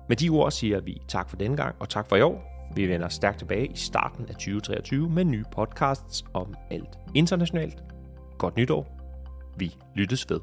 Med 0.08 0.16
de 0.16 0.28
ord 0.28 0.50
siger 0.50 0.80
vi 0.80 1.02
tak 1.08 1.30
for 1.30 1.36
denne 1.36 1.56
gang 1.56 1.76
og 1.80 1.88
tak 1.88 2.08
for 2.08 2.16
i 2.16 2.22
år. 2.22 2.54
Vi 2.74 2.88
vender 2.88 3.08
stærkt 3.08 3.38
tilbage 3.38 3.66
i 3.66 3.76
starten 3.76 4.26
af 4.28 4.34
2023 4.34 5.10
med 5.10 5.24
nye 5.24 5.44
podcasts 5.52 6.24
om 6.34 6.54
alt 6.70 6.98
internationalt. 7.14 7.93
Godt 8.38 8.56
nytår. 8.56 9.00
Vi 9.58 9.76
lyttes 9.94 10.30
ved. 10.30 10.40